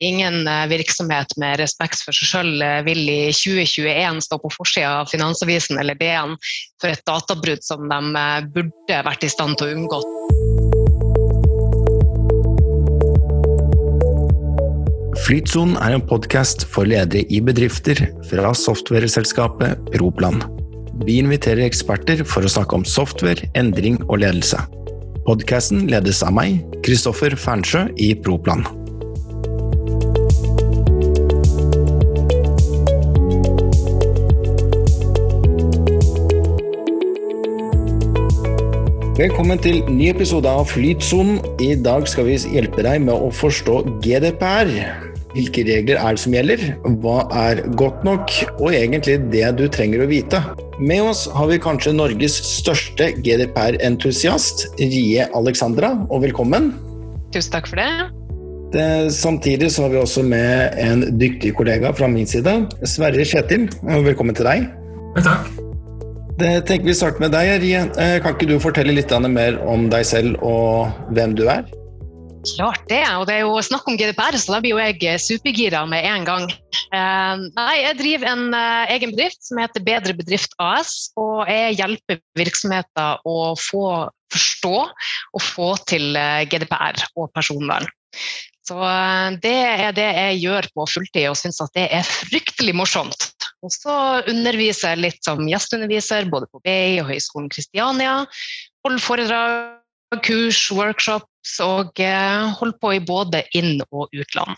Ingen 0.00 0.48
eh, 0.48 0.66
virksomhet 0.66 1.32
med 1.36 1.58
respekt 1.58 2.04
for 2.06 2.14
seg 2.14 2.30
selv 2.30 2.62
eh, 2.62 2.82
vil 2.86 3.00
i 3.10 3.22
2021 3.34 4.20
stå 4.28 4.38
på 4.38 4.50
forsida 4.54 5.00
av 5.00 5.10
Finansavisen 5.10 5.80
eller 5.82 5.98
DN 5.98 6.36
for 6.78 6.92
et 6.92 7.02
databrudd 7.08 7.64
som 7.66 7.88
de 7.90 7.98
eh, 8.20 8.46
burde 8.54 9.00
vært 9.08 9.26
i 9.26 9.32
stand 9.32 9.58
til 9.58 9.66
å 9.66 9.74
unngå. 9.74 9.98
Flytsonen 15.26 15.74
er 15.82 15.98
en 15.98 16.06
podkast 16.06 16.62
for 16.70 16.86
ledere 16.86 17.26
i 17.26 17.42
bedrifter 17.42 18.06
fra 18.30 18.54
softwareselskapet 18.54 19.90
Proplan. 19.90 20.44
Vi 21.02 21.18
inviterer 21.18 21.66
eksperter 21.66 22.22
for 22.22 22.46
å 22.46 22.54
snakke 22.54 22.78
om 22.78 22.86
software, 22.86 23.50
endring 23.58 23.98
og 24.06 24.22
ledelse. 24.22 24.62
Podkasten 25.26 25.88
ledes 25.90 26.22
av 26.24 26.38
meg, 26.38 26.62
Kristoffer 26.86 27.34
Fernsjø 27.36 27.88
i 27.98 28.14
Proplan. 28.22 28.62
Velkommen 39.18 39.58
til 39.58 39.80
ny 39.90 40.12
episode 40.12 40.46
av 40.46 40.68
Flytsonen. 40.70 41.40
I 41.58 41.72
dag 41.82 42.04
skal 42.06 42.28
vi 42.28 42.36
hjelpe 42.38 42.84
deg 42.86 43.00
med 43.02 43.16
å 43.16 43.32
forstå 43.34 43.80
GDPR. 44.04 44.70
Hvilke 45.32 45.64
regler 45.66 45.98
er 45.98 46.14
det 46.14 46.22
som 46.22 46.36
gjelder? 46.36 46.62
Hva 47.02 47.24
er 47.40 47.64
godt 47.80 48.06
nok? 48.06 48.30
Og 48.60 48.70
egentlig 48.78 49.16
det 49.34 49.50
du 49.58 49.64
trenger 49.74 50.06
å 50.06 50.08
vite. 50.12 50.38
Med 50.78 51.02
oss 51.10 51.24
har 51.34 51.50
vi 51.50 51.58
kanskje 51.66 51.96
Norges 51.98 52.38
største 52.46 53.10
GDPR-entusiast, 53.18 54.68
Rie 54.78 55.26
Alexandra, 55.34 55.96
og 56.06 56.22
velkommen. 56.28 56.70
Tusen 57.34 57.58
takk 57.58 57.66
for 57.74 57.82
det. 57.82 57.90
det. 58.78 58.88
Samtidig 59.18 59.74
så 59.74 59.88
har 59.88 59.96
vi 59.96 60.04
også 60.06 60.22
med 60.30 60.78
en 60.78 61.08
dyktig 61.18 61.56
kollega 61.58 61.90
fra 61.90 62.06
min 62.06 62.30
side, 62.30 62.60
Sverre 62.86 63.26
Kjetil. 63.26 63.66
Velkommen 63.82 64.38
til 64.38 64.46
deg. 64.46 64.70
Takk. 65.18 65.57
Det 66.38 66.60
tenker 66.68 66.86
vi 66.86 66.94
starter 66.94 67.18
med 67.24 67.32
deg, 67.34 67.48
Rie. 67.64 67.78
Eh, 67.98 68.16
kan 68.22 68.36
ikke 68.36 68.46
du 68.46 68.60
fortelle 68.62 68.92
litt 68.94 69.10
mer 69.26 69.56
om 69.66 69.88
deg 69.90 70.04
selv 70.06 70.38
og 70.46 70.92
hvem 71.10 71.34
du 71.34 71.48
er? 71.50 71.64
Klart 72.46 72.84
det, 72.86 73.00
og 73.18 73.24
det 73.26 73.34
er 73.34 73.42
jo 73.42 73.56
snakk 73.66 73.88
om 73.90 73.96
GDPR, 73.98 74.38
så 74.38 74.54
da 74.54 74.60
blir 74.62 74.76
jo 74.76 74.78
jeg 74.78 75.18
supergira 75.18 75.82
med 75.90 76.06
en 76.06 76.26
gang. 76.28 76.46
Uh, 76.94 77.42
nei, 77.56 77.74
jeg 77.82 77.98
driver 77.98 78.30
en 78.30 78.44
uh, 78.54 78.86
egen 78.94 79.10
bedrift 79.16 79.42
som 79.48 79.58
heter 79.58 79.82
Bedre 79.82 80.14
Bedrift 80.14 80.54
AS, 80.62 81.10
og 81.18 81.50
jeg 81.50 81.74
hjelper 81.80 82.22
virksomheter 82.38 83.18
å 83.26 83.56
få 83.58 84.06
forstå 84.30 84.76
og 84.78 85.42
få 85.42 85.72
til 85.90 86.14
GDPR 86.52 87.02
og 87.18 87.32
personvern. 87.34 87.88
Så 88.68 88.78
det 89.42 89.56
er 89.56 89.94
det 89.96 90.06
jeg 90.06 90.40
gjør 90.44 90.70
på 90.76 90.86
fulltid, 90.92 91.30
og 91.32 91.38
syns 91.40 91.58
at 91.64 91.74
det 91.74 91.88
er 91.98 92.06
fryktelig 92.06 92.76
morsomt. 92.76 93.32
Og 93.66 93.72
så 93.74 93.94
underviser 94.30 94.94
jeg 94.94 95.02
litt 95.02 95.26
som 95.26 95.42
gjesteunderviser 95.48 96.28
både 96.30 96.46
på 96.52 96.62
BI 96.62 97.00
og 97.02 97.10
Høgskolen 97.10 97.50
Kristiania. 97.50 98.20
Holder 98.86 99.02
foredrag, 99.02 100.22
kurs, 100.24 100.60
workshops 100.72 101.58
og 101.64 102.00
eh, 102.00 102.46
holder 102.60 102.78
på 102.80 102.94
i 102.96 103.02
både 103.04 103.42
inn- 103.58 103.82
og 103.90 104.14
utland. 104.14 104.54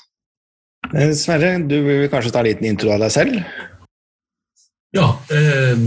Eh, 0.93 1.15
Sverre, 1.17 1.57
du 1.65 1.79
vil 1.87 2.09
kanskje 2.13 2.35
ta 2.35 2.45
en 2.45 2.51
liten 2.51 2.69
intro 2.69 2.93
av 2.95 3.03
deg 3.07 3.15
selv? 3.15 3.41
Ja, 4.95 5.07
eh, 5.33 5.81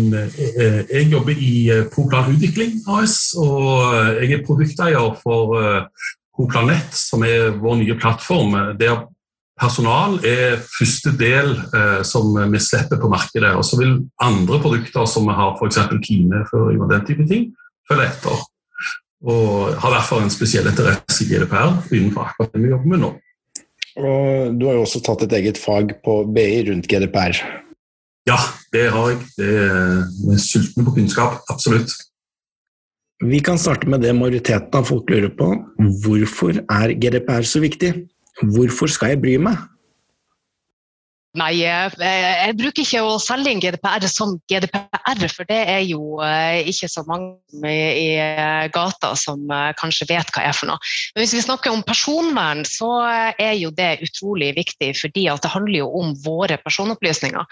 jeg 0.89 1.09
jobber 1.11 1.37
i 1.37 1.55
Proplan 1.93 2.33
Utvikling 2.33 2.79
AS, 2.87 3.33
og 3.37 3.93
jeg 4.21 4.39
er 4.39 4.45
produkteier 4.47 5.17
for 5.19 5.59
Proplanett, 6.33 6.95
som 6.97 7.25
er 7.27 7.51
vår 7.61 7.81
nye 7.83 7.97
plattform. 7.99 8.55
Der 8.79 9.03
personal 9.59 10.17
er 10.25 10.61
første 10.65 11.11
del 11.19 11.53
som 12.07 12.33
vi 12.51 12.61
slipper 12.63 12.99
på 13.01 13.11
markedet. 13.11 13.53
Og 13.57 13.65
så 13.67 13.79
vil 13.79 13.99
andre 14.21 14.59
produkter 14.63 15.05
som 15.09 15.27
vi 15.29 15.35
har, 15.37 15.53
f.eks. 15.57 15.79
kineføring 16.07 16.81
og 16.81 16.89
den 16.91 17.05
type 17.07 17.27
ting, 17.29 17.51
følge 17.89 18.07
etter. 18.09 18.41
Og 19.23 19.75
har 19.79 19.93
derfor 19.95 20.19
en 20.19 20.33
spesiell 20.33 20.67
interesse 20.67 21.23
i 21.23 21.29
GDPR 21.29 21.77
innenfor 21.95 22.27
akkurat 22.27 22.51
det 22.51 22.63
vi 22.65 22.73
jobber 22.73 22.89
med 22.91 23.03
nå. 23.05 23.11
Og 23.93 24.57
Du 24.59 24.65
har 24.67 24.79
jo 24.79 24.85
også 24.87 25.03
tatt 25.05 25.27
et 25.27 25.35
eget 25.37 25.59
fag 25.61 25.93
på 26.03 26.23
BI 26.33 26.63
rundt 26.69 26.89
GDPR. 26.89 27.37
Ja, 28.27 28.39
det 28.73 28.87
har 28.91 29.11
jeg. 29.11 29.19
Det 29.37 29.51
er 30.33 30.41
sultne 30.41 30.83
på 30.87 30.95
kunnskap, 30.97 31.43
absolutt. 31.51 31.93
Vi 33.23 33.39
kan 33.39 33.59
starte 33.61 33.87
med 33.87 34.01
det 34.03 34.11
majoriteten 34.17 34.75
av 34.75 34.89
folk 34.89 35.07
lurer 35.11 35.31
på. 35.31 35.53
Hvorfor 36.03 36.57
er 36.59 36.95
GDPR 36.99 37.45
så 37.47 37.61
viktig? 37.63 37.93
Hvorfor 38.41 38.89
skal 38.89 39.13
jeg 39.13 39.21
bry 39.21 39.37
meg? 39.41 39.61
Nei, 41.33 41.49
jeg, 41.63 41.93
jeg, 41.97 42.53
bruker 42.59 42.83
ikke 42.83 42.99
å 43.01 43.13
selge 43.17 43.49
inn 43.49 43.61
GDPR 43.61 44.03
som 44.05 44.35
GDPR, 44.51 45.23
for 45.33 45.49
det 45.49 45.57
er 45.65 45.79
jo 45.81 46.19
uh, 46.21 46.59
ikke 46.69 46.89
så 46.93 47.01
mange 47.07 47.71
i, 47.73 48.19
gata 48.73 49.15
som 49.17 49.49
kanskje 49.79 50.11
vet 50.11 50.29
hva 50.29 50.43
er 50.45 50.53
for 50.53 50.69
noe. 50.69 50.91
Men 51.15 51.23
hvis 51.23 51.33
vi 51.39 51.41
snakker 51.41 51.73
om 51.73 51.81
personvern, 51.87 52.61
så 52.69 52.91
er 53.33 53.55
jo 53.57 53.73
det 53.73 53.95
utrolig 54.05 54.51
viktig, 54.59 54.91
fordi 54.99 55.25
det 55.25 55.53
handler 55.55 55.79
jo 55.79 55.89
om 56.03 56.13
våre 56.21 56.59
personopplysninger. 56.61 57.49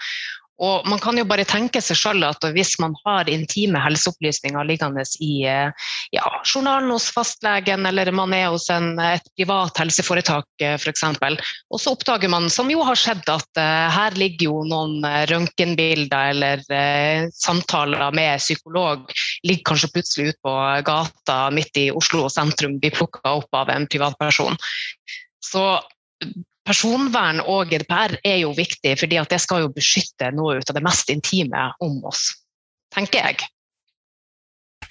Og 0.62 0.86
man 0.86 1.00
kan 1.00 1.16
jo 1.16 1.24
bare 1.26 1.46
tenke 1.48 1.80
seg 1.82 1.96
selv 1.98 2.26
at 2.28 2.44
hvis 2.54 2.74
man 2.82 2.92
har 3.06 3.30
intime 3.30 3.80
helseopplysninger 3.82 4.66
liggende 4.68 5.04
i 5.24 5.46
eh, 5.48 5.88
ja, 6.14 6.26
journalen 6.44 6.92
hos 6.92 7.08
fastlegen, 7.14 7.86
eller 7.88 8.12
man 8.14 8.34
er 8.36 8.50
hos 8.52 8.68
en, 8.70 8.94
et 9.00 9.24
privat 9.38 9.80
helseforetak 9.80 10.66
f.eks., 10.76 11.04
og 11.72 11.80
så 11.80 11.94
oppdager 11.96 12.30
man, 12.30 12.50
som 12.52 12.70
jo 12.70 12.84
har 12.86 12.98
skjedd, 12.98 13.24
at 13.32 13.60
uh, 13.60 13.88
her 13.92 14.14
ligger 14.18 14.50
jo 14.50 14.60
noen 14.68 15.02
røntgenbilder 15.30 16.34
eller 16.34 16.62
uh, 16.68 17.30
samtaler 17.34 18.12
med 18.14 18.42
psykolog, 18.42 19.08
ligger 19.46 19.72
kanskje 19.72 19.90
plutselig 19.94 20.32
ute 20.32 20.42
på 20.46 20.54
gata 20.86 21.38
midt 21.54 21.80
i 21.80 21.88
Oslo 21.94 22.28
sentrum, 22.32 22.78
blir 22.82 22.94
plukka 22.94 23.38
opp 23.40 23.62
av 23.62 23.72
en 23.72 23.88
privatperson. 23.90 24.58
Så 25.42 25.64
personvern 26.66 27.42
og 27.42 27.70
GDPR 27.70 28.18
er 28.22 28.42
jo 28.42 28.52
viktig, 28.56 28.94
fordi 29.00 29.18
det 29.30 29.40
skal 29.42 29.64
jo 29.64 29.72
beskytte 29.74 30.30
noe 30.36 30.60
ut 30.60 30.70
av 30.70 30.78
det 30.78 30.84
mest 30.84 31.10
intime 31.14 31.70
om 31.82 31.98
oss, 32.08 32.28
tenker 32.94 33.22
jeg. 33.22 33.48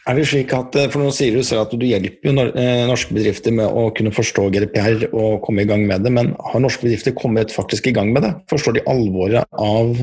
Er 0.09 0.17
det 0.17 0.25
slik 0.31 0.53
at, 0.57 0.75
eh, 0.75 0.89
for 0.89 1.03
Nå 1.03 1.11
sier 1.13 1.35
du 1.35 1.43
selv 1.45 1.67
at 1.67 1.73
du 1.77 1.85
hjelper 1.85 2.31
jo 2.31 2.45
eh, 2.57 2.87
norske 2.89 3.13
bedrifter 3.13 3.53
med 3.53 3.69
å 3.69 3.91
kunne 3.93 4.13
forstå 4.15 4.47
GDPR 4.49 5.05
og 5.11 5.43
komme 5.45 5.61
i 5.61 5.69
gang 5.69 5.85
med 5.85 6.01
det, 6.01 6.13
men 6.15 6.33
har 6.41 6.63
norske 6.63 6.87
bedrifter 6.87 7.13
kommet 7.13 7.53
faktisk 7.53 7.87
i 7.87 7.93
gang 7.93 8.09
med 8.15 8.25
det? 8.25 8.33
Forstår 8.49 8.79
de 8.79 8.85
alvoret 8.89 9.45
av 9.61 9.93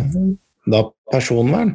da, 0.70 0.84
personvern? 1.10 1.74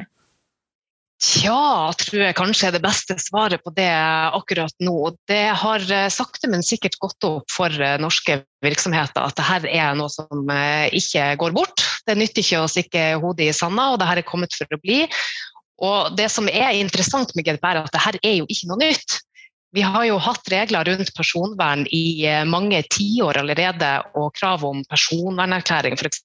Tja, 1.22 1.92
tror 1.94 2.24
jeg 2.24 2.34
kanskje 2.36 2.66
er 2.68 2.74
det 2.74 2.82
beste 2.82 3.14
svaret 3.22 3.62
på 3.62 3.70
det 3.76 3.86
akkurat 4.34 4.74
nå. 4.82 5.14
Det 5.30 5.54
har 5.56 5.84
eh, 5.86 6.08
sakte, 6.12 6.50
men 6.50 6.64
sikkert 6.66 6.98
gått 7.00 7.26
opp 7.28 7.54
for 7.54 7.70
eh, 7.70 7.96
norske 8.02 8.40
virksomheter 8.64 9.22
at 9.22 9.38
dette 9.38 9.70
er 9.70 9.94
noe 9.96 10.10
som 10.12 10.50
eh, 10.50 10.90
ikke 10.98 11.30
går 11.40 11.54
bort. 11.56 11.84
Det 12.04 12.18
nytter 12.18 12.42
ikke 12.42 12.64
å 12.64 12.70
stikke 12.70 13.04
hodet 13.22 13.48
i 13.48 13.56
sanda, 13.56 13.92
og 13.92 14.02
dette 14.02 14.24
er 14.24 14.26
kommet 14.26 14.58
for 14.58 14.74
å 14.74 14.80
bli. 14.82 15.04
Og 15.86 16.18
det 16.18 16.26
som 16.34 16.50
er 16.50 16.74
interessant 16.80 17.32
med 17.34 17.46
GDPR, 17.46 17.78
er 17.78 17.86
at 17.86 17.94
dette 17.94 18.18
er 18.20 18.40
jo 18.40 18.50
ikke 18.50 18.72
noe 18.72 18.82
nytt. 18.82 19.20
Vi 19.74 19.82
har 19.82 20.04
jo 20.06 20.20
hatt 20.22 20.46
regler 20.52 20.86
rundt 20.86 21.10
personvern 21.16 21.82
i 21.90 22.22
eh, 22.28 22.44
mange 22.46 22.78
tiår 22.94 23.40
allerede, 23.40 23.88
og 24.14 24.30
krav 24.38 24.62
om 24.68 24.84
personvernerklæring 24.86 25.96
f.eks. 25.98 26.20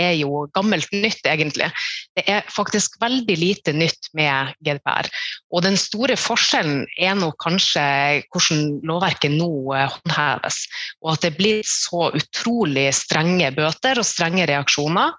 er 0.00 0.14
jo 0.16 0.46
gammelt 0.56 0.88
nytt, 0.96 1.20
egentlig. 1.28 1.68
Det 2.16 2.24
er 2.32 2.48
faktisk 2.48 2.96
veldig 3.02 3.36
lite 3.36 3.74
nytt 3.76 4.08
med 4.16 4.54
GDPR. 4.64 5.10
Og 5.52 5.66
den 5.66 5.76
store 5.80 6.16
forskjellen 6.16 6.86
er 6.96 7.18
nå 7.18 7.28
kanskje 7.44 7.84
hvordan 8.32 8.64
lovverket 8.88 9.36
nå 9.36 9.50
eh, 9.76 9.92
håndheves, 9.92 10.62
og 11.04 11.12
at 11.18 11.28
det 11.28 11.34
blir 11.36 11.60
så 11.68 12.08
utrolig 12.16 12.88
strenge 12.96 13.52
bøter 13.58 14.00
og 14.00 14.08
strenge 14.08 14.48
reaksjoner. 14.48 15.12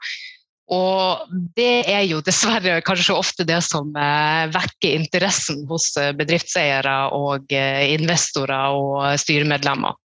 Og 0.70 1.32
det 1.58 1.90
er 1.90 2.04
jo 2.06 2.20
dessverre 2.22 2.78
kanskje 2.86 3.16
ofte 3.18 3.46
det 3.48 3.58
som 3.66 3.90
eh, 3.98 4.46
vekker 4.54 5.00
interessen 5.00 5.64
hos 5.70 5.96
eh, 5.98 6.12
bedriftseiere 6.18 7.10
og 7.18 7.50
eh, 7.56 7.90
investorer 7.96 8.78
og 8.78 9.18
styremedlemmer. 9.18 9.98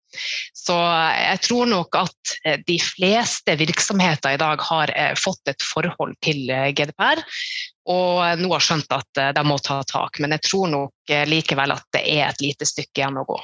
Så 0.55 0.77
jeg 0.79 1.41
tror 1.43 1.67
nok 1.67 1.97
at 1.99 2.35
de 2.69 2.77
fleste 2.79 3.57
virksomheter 3.59 4.37
i 4.37 4.39
dag 4.39 4.63
har 4.63 4.93
fått 5.19 5.51
et 5.51 5.65
forhold 5.67 6.15
til 6.23 6.47
GDPR, 6.47 7.19
og 7.91 8.39
nå 8.39 8.53
har 8.53 8.63
skjønt 8.63 8.95
at 8.95 9.21
de 9.35 9.43
må 9.43 9.59
ta 9.59 9.81
tak. 9.91 10.23
Men 10.23 10.37
jeg 10.37 10.45
tror 10.47 10.71
nok 10.71 11.15
likevel 11.27 11.75
at 11.75 11.83
det 11.99 12.05
er 12.15 12.29
et 12.29 12.47
lite 12.47 12.71
stykke 12.71 13.03
igjen 13.03 13.19
å 13.19 13.27
gå. 13.27 13.41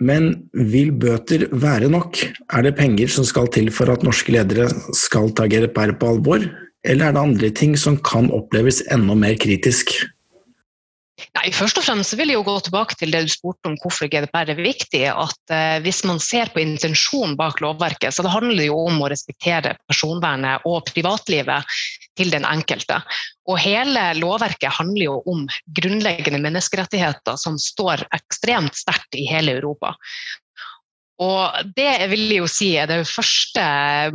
Men 0.00 0.48
vil 0.52 0.90
bøter 0.92 1.46
være 1.56 1.88
nok? 1.88 2.18
Er 2.52 2.66
det 2.66 2.76
penger 2.76 3.08
som 3.08 3.24
skal 3.24 3.48
til 3.52 3.70
for 3.72 3.88
at 3.92 4.04
norske 4.04 4.34
ledere 4.34 4.68
skal 4.96 5.32
ta 5.32 5.46
GDPR 5.48 5.94
på 5.96 6.10
alvor, 6.16 6.44
eller 6.84 7.08
er 7.08 7.16
det 7.16 7.22
andre 7.22 7.50
ting 7.50 7.76
som 7.80 7.96
kan 8.04 8.28
oppleves 8.34 8.82
enda 8.92 9.16
mer 9.16 9.38
kritisk? 9.40 9.94
Nei, 11.16 11.48
først 11.54 11.78
og 11.80 11.84
fremst 11.86 12.12
vil 12.18 12.28
jeg 12.28 12.36
jo 12.36 12.44
gå 12.44 12.54
tilbake 12.66 12.96
til 13.00 13.12
det 13.14 13.22
du 13.24 13.30
spurte 13.32 13.70
om 13.70 13.76
hvorfor 13.80 14.08
GDPR 14.12 14.50
er 14.52 14.58
viktig. 14.60 15.04
at 15.08 15.52
eh, 15.54 15.78
Hvis 15.84 16.02
man 16.04 16.20
ser 16.20 16.50
på 16.52 16.60
intensjonen 16.60 17.36
bak 17.40 17.62
lovverket, 17.64 18.12
så 18.12 18.24
det 18.24 18.34
handler 18.34 18.68
jo 18.68 18.76
om 18.84 19.00
å 19.00 19.08
respektere 19.12 19.76
personvernet 19.88 20.66
og 20.68 20.84
privatlivet 20.90 21.78
til 22.16 22.32
den 22.32 22.44
enkelte. 22.48 23.00
Og 23.48 23.60
hele 23.62 24.10
lovverket 24.18 24.76
handler 24.76 25.04
jo 25.06 25.16
om 25.32 25.46
grunnleggende 25.78 26.42
menneskerettigheter 26.44 27.40
som 27.40 27.56
står 27.60 28.04
ekstremt 28.16 28.76
sterkt 28.76 29.16
i 29.16 29.24
hele 29.30 29.56
Europa. 29.56 29.94
Og 31.22 31.72
det 31.76 32.10
vil 32.10 32.26
jeg 32.28 32.42
jo 32.42 32.48
si 32.50 32.66
er 32.76 32.88
det 32.90 32.98
første 33.08 33.62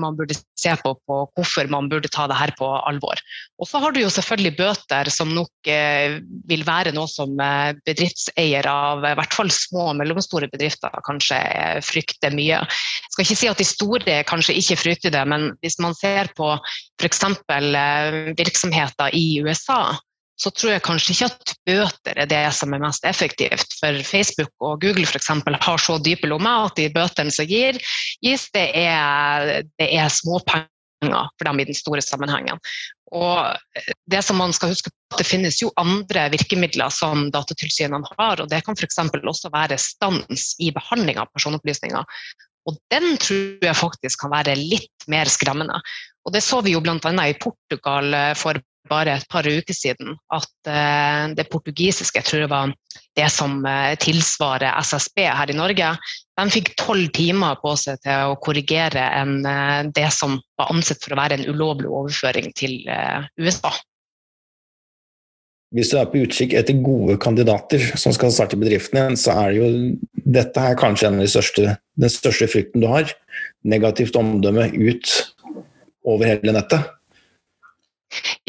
man 0.01 0.17
burde 0.17 0.35
se 0.37 0.73
på, 0.83 0.91
på 1.09 1.15
hvorfor 1.33 1.69
man 1.73 1.87
burde 1.89 2.11
ta 2.13 2.27
det 2.29 2.37
her 2.37 2.53
på 2.57 2.67
alvor. 2.77 3.17
Og 3.57 3.69
så 3.69 3.81
har 3.81 3.93
du 3.93 4.01
jo 4.03 4.11
selvfølgelig 4.13 4.53
bøter, 4.59 5.09
som 5.13 5.31
nok 5.33 5.69
eh, 5.71 6.19
vil 6.49 6.65
være 6.67 6.93
noe 6.93 7.09
som 7.09 7.33
eh, 7.41 7.73
bedriftseiere 7.87 8.69
av 8.69 9.07
i 9.09 9.15
hvert 9.17 9.33
fall 9.33 9.49
små 9.53 9.87
og 9.89 9.97
mellomstore 9.97 10.51
bedrifter 10.51 10.93
kanskje 11.07 11.39
eh, 11.41 11.81
frykter 11.85 12.37
mye. 12.37 12.61
Jeg 12.61 13.15
skal 13.15 13.25
ikke 13.25 13.39
si 13.41 13.49
at 13.49 13.63
de 13.63 13.69
store 13.71 14.21
kanskje 14.29 14.59
ikke 14.61 14.79
frykter 14.83 15.17
det, 15.17 15.25
men 15.33 15.49
hvis 15.65 15.79
man 15.81 15.97
ser 15.97 16.29
på 16.37 16.53
f.eks. 17.01 17.25
Virksomheter 18.37 19.17
i 19.17 19.25
USA, 19.41 19.81
så 20.41 20.49
tror 20.55 20.73
jeg 20.73 20.83
kanskje 20.85 21.13
ikke 21.13 21.29
at 21.29 21.53
bøter 21.69 22.21
er 22.23 22.29
det 22.29 22.45
som 22.57 22.73
er 22.73 22.81
mest 22.81 23.05
effektivt. 23.05 23.75
For 23.77 24.01
Facebook 24.07 24.51
og 24.63 24.81
Google 24.81 25.05
eksempel, 25.05 25.57
har 25.61 25.81
så 25.81 25.99
dype 26.01 26.29
lommer 26.31 26.67
at 26.69 26.79
de 26.79 26.89
bøtene 26.93 27.33
som 27.33 27.49
gir, 27.49 27.77
gis, 28.25 28.47
det 28.55 28.67
er, 28.81 29.61
det 29.77 29.89
er 29.93 30.09
småpenger 30.09 31.29
for 31.35 31.49
dem 31.49 31.61
i 31.61 31.67
den 31.69 31.77
store 31.77 32.01
sammenhengen. 32.05 32.61
Og 33.11 33.83
det 34.09 34.21
som 34.23 34.39
man 34.39 34.53
skal 34.55 34.71
huske 34.71 34.89
på, 34.89 35.19
det 35.19 35.27
finnes 35.27 35.59
jo 35.61 35.73
andre 35.77 36.29
virkemidler 36.31 36.93
som 36.95 37.27
Datatilsynene 37.33 38.07
har, 38.15 38.41
og 38.41 38.49
det 38.49 38.63
kan 38.65 38.77
f.eks. 38.79 39.01
også 39.19 39.51
være 39.53 39.77
stans 39.81 40.53
i 40.63 40.71
behandling 40.73 41.19
av 41.21 41.29
personopplysninger. 41.35 42.23
Og 42.69 42.77
den 42.93 43.17
tror 43.21 43.67
jeg 43.67 43.77
faktisk 43.77 44.23
kan 44.23 44.33
være 44.33 44.55
litt 44.57 45.09
mer 45.11 45.29
skremmende. 45.29 45.81
Og 46.25 46.33
det 46.33 46.43
så 46.45 46.61
vi 46.63 46.75
jo 46.75 46.81
bl.a. 46.81 46.97
i 47.25 47.37
Portugal 47.41 48.13
for 48.37 48.61
bare 48.91 49.15
et 49.17 49.27
par 49.31 49.47
uker 49.47 49.75
siden 49.75 50.15
at 50.35 50.69
eh, 50.69 51.31
det 51.37 51.47
portugisiske, 51.51 52.19
jeg 52.19 52.27
tror 52.27 52.43
det 52.43 52.49
var 52.51 52.73
det 53.17 53.27
som 53.33 53.61
eh, 53.67 53.93
tilsvarer 54.01 54.79
SSB 54.83 55.23
her 55.27 55.53
i 55.53 55.57
Norge, 55.57 55.93
de 56.41 56.55
fikk 56.55 56.73
tolv 56.79 57.11
timer 57.15 57.59
på 57.61 57.75
seg 57.79 58.01
til 58.05 58.31
å 58.31 58.39
korrigere 58.43 59.05
en, 59.21 59.39
eh, 59.47 59.79
det 59.95 60.09
som 60.15 60.39
var 60.59 60.73
ansett 60.73 61.03
for 61.03 61.15
å 61.15 61.21
være 61.21 61.39
en 61.39 61.47
ulovlig 61.51 61.89
overføring 61.89 62.51
til 62.57 62.83
USA. 63.39 63.73
Hvis 65.71 65.93
du 65.93 65.95
er 66.01 66.07
på 66.11 66.19
utkikk 66.25 66.51
etter 66.59 66.81
gode 66.83 67.15
kandidater 67.23 67.83
som 67.99 68.11
skal 68.11 68.33
starte 68.35 68.59
bedriften 68.59 68.97
igjen, 68.99 69.19
så 69.19 69.37
er 69.39 69.53
det 69.53 69.61
jo 69.61 70.23
dette 70.39 70.63
her 70.63 70.75
kanskje 70.79 71.07
en 71.07 71.19
av 71.21 71.23
de 71.23 71.31
største, 71.31 71.75
den 71.95 72.11
største 72.11 72.49
frykten 72.51 72.83
du 72.83 72.89
har. 72.91 73.13
Negativt 73.63 74.17
omdømme 74.19 74.67
ut 74.75 75.13
over 76.03 76.27
hele 76.27 76.57
nettet. 76.57 76.91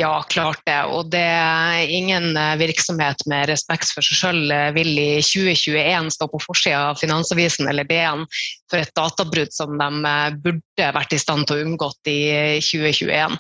Ja, 0.01 0.23
klart 0.29 0.63
det. 0.65 0.79
Og 0.89 1.11
det 1.13 1.21
er 1.21 1.91
ingen 1.93 2.33
eh, 2.37 2.55
virksomhet 2.57 3.27
med 3.29 3.51
respekt 3.51 3.91
for 3.93 4.05
seg 4.07 4.17
selv 4.23 4.55
eh, 4.55 4.71
vil 4.73 4.89
i 4.97 5.09
2021 5.21 6.09
stå 6.17 6.29
på 6.33 6.41
forsida 6.41 6.87
av 6.93 7.01
Finansavisen 7.03 7.69
eller 7.69 7.85
DN 7.85 8.25
for 8.73 8.83
et 8.83 8.93
databrudd 8.97 9.53
som 9.55 9.77
de 9.79 9.89
eh, 10.09 10.37
burde 10.45 10.91
vært 10.97 11.15
i 11.15 11.21
stand 11.21 11.47
til 11.49 11.61
å 11.61 11.67
unngått 11.67 12.11
i 12.11 12.21
2021. 12.65 13.37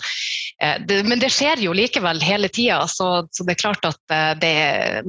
Men 1.08 1.18
det 1.18 1.32
skjer 1.34 1.58
jo 1.64 1.72
likevel 1.74 2.20
hele 2.22 2.46
tida, 2.52 2.84
så, 2.86 3.24
det 3.40 3.56
er 3.56 3.58
klart 3.58 3.86
at 3.88 4.12
det, 4.38 4.52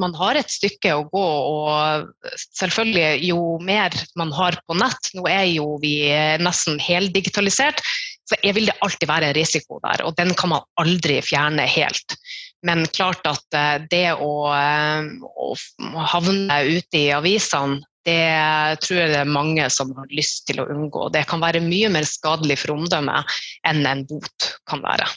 man 0.02 0.16
har 0.18 0.40
et 0.40 0.50
stykke 0.50 0.96
å 0.98 1.04
gå. 1.12 1.25
Og 1.52 2.40
selvfølgelig, 2.58 3.28
jo 3.28 3.60
mer 3.62 3.94
man 4.18 4.34
har 4.34 4.58
på 4.66 4.80
nett, 4.80 5.12
nå 5.14 5.28
er 5.30 5.46
jo 5.52 5.75
vi 5.84 6.08
nesten 6.42 6.81
heldigitalisert, 6.81 7.84
så 8.25 8.40
vil 8.56 8.72
det 8.72 8.80
alltid 8.81 9.10
være 9.12 9.30
en 9.30 9.38
risiko 9.38 9.78
der, 9.84 10.02
og 10.08 10.18
den 10.18 10.34
kan 10.40 10.56
man 10.56 10.66
aldri 10.81 11.20
fjerne 11.22 11.68
helt. 11.70 12.18
Men 12.64 12.86
klart 12.96 13.25
at 13.28 13.58
eh, 13.58 13.81
det 13.92 14.08
å, 14.16 14.34
eh, 14.56 15.10
å 15.20 16.06
havne 16.14 16.62
ute 16.70 17.02
i 17.02 17.10
avisene, 17.16 17.84
det 18.07 18.79
tror 18.83 19.00
jeg 19.00 19.11
det 19.13 19.19
er 19.21 19.29
mange 19.29 19.65
som 19.71 19.94
har 19.95 20.09
lyst 20.11 20.45
til 20.50 20.59
å 20.59 20.67
unngå. 20.71 21.07
Det 21.13 21.23
kan 21.29 21.44
være 21.44 21.63
mye 21.63 21.91
mer 21.94 22.07
skadelig 22.07 22.59
for 22.63 22.75
omdømmet 22.75 23.35
enn 23.69 23.85
en 23.88 24.03
bot 24.09 24.50
kan 24.69 24.83
være. 24.83 25.07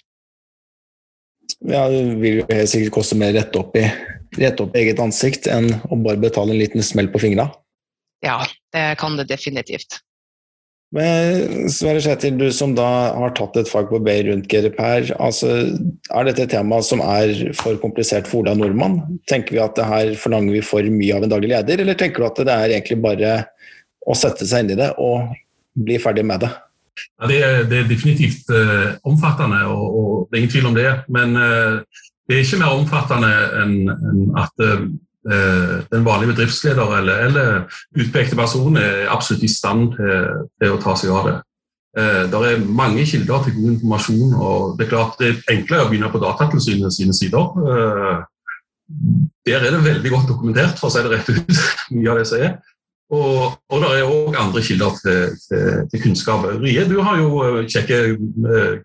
Ja, 1.66 1.86
det 1.90 2.02
vil 2.20 2.40
jo 2.40 2.46
helt 2.50 2.70
sikkert 2.70 2.94
koste 2.98 3.18
mer 3.18 3.32
rett 3.34 3.54
opp, 3.58 3.76
i, 3.78 3.86
rett 4.38 4.60
opp 4.62 4.76
eget 4.78 5.00
ansikt 5.02 5.48
enn 5.50 5.70
å 5.88 5.98
bare 6.04 6.20
betale 6.20 6.54
en 6.54 6.60
liten 6.60 6.84
smell 6.84 7.08
på 7.12 7.22
fingra. 7.22 7.48
Ja, 8.24 8.40
det 8.74 8.86
kan 9.00 9.16
det 9.18 9.28
definitivt. 9.30 10.00
Men 10.94 11.70
Sverre 11.72 12.00
Kjetil, 12.00 12.36
du 12.38 12.46
som 12.54 12.74
da 12.76 12.86
har 13.16 13.32
tatt 13.34 13.56
et 13.58 13.68
fag 13.68 13.88
på 13.90 13.98
B 14.06 14.12
rundt 14.28 14.46
GDPR. 14.50 15.08
Altså, 15.18 15.48
er 16.14 16.28
dette 16.28 16.44
et 16.44 16.52
tema 16.54 16.78
som 16.84 17.02
er 17.02 17.32
for 17.58 17.78
komplisert 17.82 18.28
for 18.30 18.44
Ola 18.44 18.54
Nordmann? 18.54 19.00
Tenker 19.30 19.56
vi 19.56 19.62
at 19.64 19.74
det 19.78 19.88
her 19.88 20.12
forlanger 20.20 20.54
vi 20.54 20.62
for 20.64 20.86
mye 20.86 21.16
av 21.16 21.26
en 21.26 21.32
daglig 21.34 21.50
leder, 21.52 21.82
eller 21.82 21.98
tenker 21.98 22.22
du 22.22 22.28
at 22.28 22.38
det 22.46 22.54
er 22.54 22.76
egentlig 22.76 23.00
bare 23.02 23.34
å 24.06 24.14
sette 24.14 24.46
seg 24.46 24.64
inn 24.64 24.76
i 24.76 24.78
det 24.78 24.92
og 25.02 25.34
bli 25.76 25.98
ferdig 26.00 26.24
med 26.28 26.46
det? 26.46 26.52
Ja, 27.20 27.28
det, 27.28 27.40
er, 27.42 27.64
det, 27.68 27.80
er, 27.82 27.88
definitivt 27.90 28.48
uh, 28.54 28.94
omfattende, 29.04 29.64
og, 29.68 29.84
og, 29.84 30.12
det 30.30 30.38
er 30.38 30.44
ingen 30.44 30.54
tvil 30.54 30.70
om 30.70 30.76
det. 30.78 30.92
Men 31.12 31.34
uh, 31.36 31.82
det 32.26 32.38
er 32.38 32.46
ikke 32.46 32.60
mer 32.62 32.78
omfattende 32.78 33.32
enn 33.62 33.74
en 33.90 34.22
at 34.38 34.64
uh, 34.64 34.86
den 35.26 36.04
vanlige 36.06 36.30
bedriftsleder 36.30 36.92
eller, 37.00 37.24
eller 37.26 37.78
utpekte 37.98 38.36
person 38.38 38.76
er 38.78 39.08
absolutt 39.10 39.42
i 39.42 39.50
stand 39.50 39.96
til, 39.96 40.44
til, 40.60 40.74
å 40.74 40.80
ta 40.82 40.94
seg 40.98 41.10
av 41.10 41.26
det. 41.26 41.36
Eh, 41.96 42.22
det 42.28 42.40
er 42.44 42.64
mange 42.68 43.06
kilder 43.08 43.44
til 43.44 43.56
god 43.56 43.68
informasjon. 43.72 44.34
og 44.34 44.78
Det 44.78 44.86
er 44.86 44.90
klart 44.90 45.18
det 45.20 45.28
er 45.28 45.54
enklere 45.56 45.86
å 45.86 45.90
begynne 45.90 46.12
på 46.12 46.20
Datatilsynet 46.20 46.92
sine 46.92 47.16
sider. 47.16 47.44
Eh, 47.72 48.16
der 49.46 49.64
er 49.64 49.72
det 49.74 49.84
veldig 49.84 50.10
godt 50.12 50.28
dokumentert, 50.28 50.78
for 50.78 50.90
å 50.90 50.94
si 50.94 51.02
det 51.02 51.12
rett 51.14 51.30
ut, 51.32 51.62
mye 51.96 52.10
av 52.12 52.20
det 52.20 52.26
som 52.28 52.42
er. 52.44 52.58
Og, 53.16 53.54
og 53.70 53.82
det 53.82 53.90
er 53.94 54.08
òg 54.10 54.36
andre 54.36 54.62
kilder 54.66 54.96
til, 54.98 55.34
til, 55.46 55.66
til, 55.92 56.02
kunnskap. 56.02 56.44
Rie, 56.60 56.84
du 56.90 56.98
har 57.06 57.20
jo 57.22 57.62
kjekke 57.70 58.00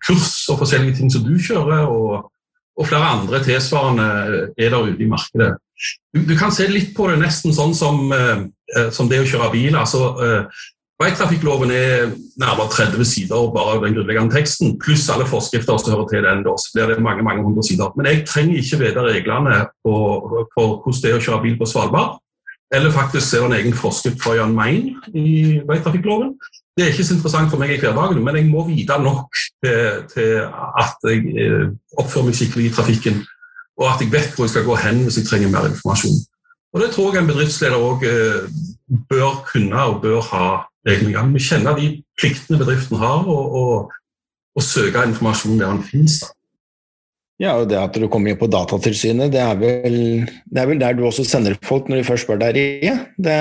kurs 0.06 0.36
og 0.52 0.60
forskjellige 0.62 1.00
ting 1.00 1.10
som 1.10 1.24
du 1.26 1.34
kjører, 1.42 1.90
og, 1.90 2.30
og 2.78 2.88
flere 2.88 3.08
andre 3.18 3.42
tilsvarende 3.42 4.06
er 4.54 4.70
der 4.70 4.86
ute 4.86 5.02
i 5.02 5.10
markedet. 5.10 5.50
Du, 6.14 6.20
du, 6.28 6.36
kan 6.38 6.52
se 6.54 6.68
litt 6.70 6.92
på 6.96 7.08
det 7.10 7.18
nesten 7.22 7.54
sånn 7.56 7.74
som, 7.74 8.04
eh, 8.14 8.44
eh 8.76 8.90
som 8.94 9.08
det 9.10 9.22
å 9.22 9.28
kjøre 9.28 9.50
bil. 9.54 9.76
altså 9.76 10.12
eh, 10.22 10.62
Veitrafikkloven 11.02 11.70
er 11.74 12.12
nærmere 12.38 12.70
30 12.70 13.06
sider 13.08 13.48
bare 13.54 13.80
den 13.82 13.96
grunnleggende 13.96 14.36
teksten, 14.36 14.76
pluss 14.78 15.08
alle 15.10 15.26
forskrifter 15.26 15.80
som 15.80 15.94
hører 15.94 16.10
til 16.10 16.26
den. 16.26 16.44
Da, 16.46 16.54
så 16.54 16.74
blir 16.74 16.92
det 16.92 17.02
mange 17.02 17.24
mange 17.26 17.42
hundre 17.42 17.64
sider. 17.66 17.90
Men 17.96 18.06
jeg 18.06 18.26
trenger 18.28 18.60
ikke 18.60 18.80
vite 18.84 19.06
reglene 19.08 19.64
på 19.82 19.94
hvordan 20.54 21.00
det 21.02 21.10
er 21.10 21.18
å 21.18 21.24
kjøre 21.24 21.42
bil 21.46 21.56
på 21.58 21.70
Svalbard. 21.72 22.20
Eller 22.72 22.94
faktisk 22.94 23.26
se 23.26 23.40
en 23.42 23.52
egen 23.52 23.74
forskrift 23.76 24.22
fra 24.22 24.36
Jan 24.38 24.54
Main 24.56 24.94
i 25.12 25.60
veitrafikkloven. 25.68 26.36
Det 26.76 26.86
er 26.86 26.94
ikke 26.94 27.04
så 27.04 27.18
interessant 27.18 27.50
for 27.52 27.60
meg 27.60 27.74
i 27.74 27.80
hverdagen, 27.82 28.22
men 28.24 28.38
jeg 28.38 28.48
må 28.48 28.62
vite 28.64 28.96
nok 29.02 29.36
til, 29.60 30.06
til 30.08 30.38
at 30.80 31.04
jeg 31.04 31.34
eh, 31.36 31.66
oppfører 32.00 32.30
meg 32.30 32.38
skikkelig 32.38 32.70
i 32.70 32.72
trafikken 32.72 33.18
og 33.82 33.88
at 33.90 34.02
jeg 34.04 34.12
vet 34.12 34.34
hvor 34.34 34.46
jeg 34.46 34.54
skal 34.54 34.68
gå 34.68 34.76
hen 34.84 35.02
hvis 35.06 35.18
jeg 35.18 35.28
trenger 35.28 35.50
mer 35.52 35.70
informasjon. 35.70 36.20
Og 36.72 36.80
Det 36.80 36.90
tror 36.94 37.12
jeg 37.12 37.22
en 37.22 37.32
bedriftsleder 37.32 37.76
òg 37.76 38.04
eh, 38.08 38.44
bør 39.10 39.42
kunne 39.48 39.88
og 39.90 40.00
bør 40.04 40.22
ha 40.30 40.46
gang. 40.84 41.34
Vi 41.34 41.42
kjenner 41.42 41.76
de 41.78 42.02
pliktene 42.18 42.58
bedriften 42.58 42.98
har, 42.98 43.26
og, 43.28 43.52
og, 43.54 43.92
og 44.56 44.62
søke 44.62 45.04
informasjon 45.06 45.60
der 45.60 45.70
den 45.70 45.84
finnes. 45.84 46.22
Ja, 47.40 47.56
og 47.58 47.68
det 47.70 47.78
at 47.78 47.94
du 47.98 48.06
kommer 48.08 48.30
inn 48.30 48.38
på 48.38 48.46
Datatilsynet, 48.46 49.32
det 49.34 49.40
er, 49.42 49.56
vel, 49.58 50.28
det 50.46 50.62
er 50.62 50.68
vel 50.70 50.80
der 50.80 50.94
du 50.94 51.04
også 51.08 51.24
sender 51.26 51.56
folk 51.66 51.88
når 51.88 51.98
de 52.00 52.06
først 52.06 52.26
spør 52.28 52.38
deg 52.38 52.60
Ja, 52.84 52.98
Det, 53.18 53.38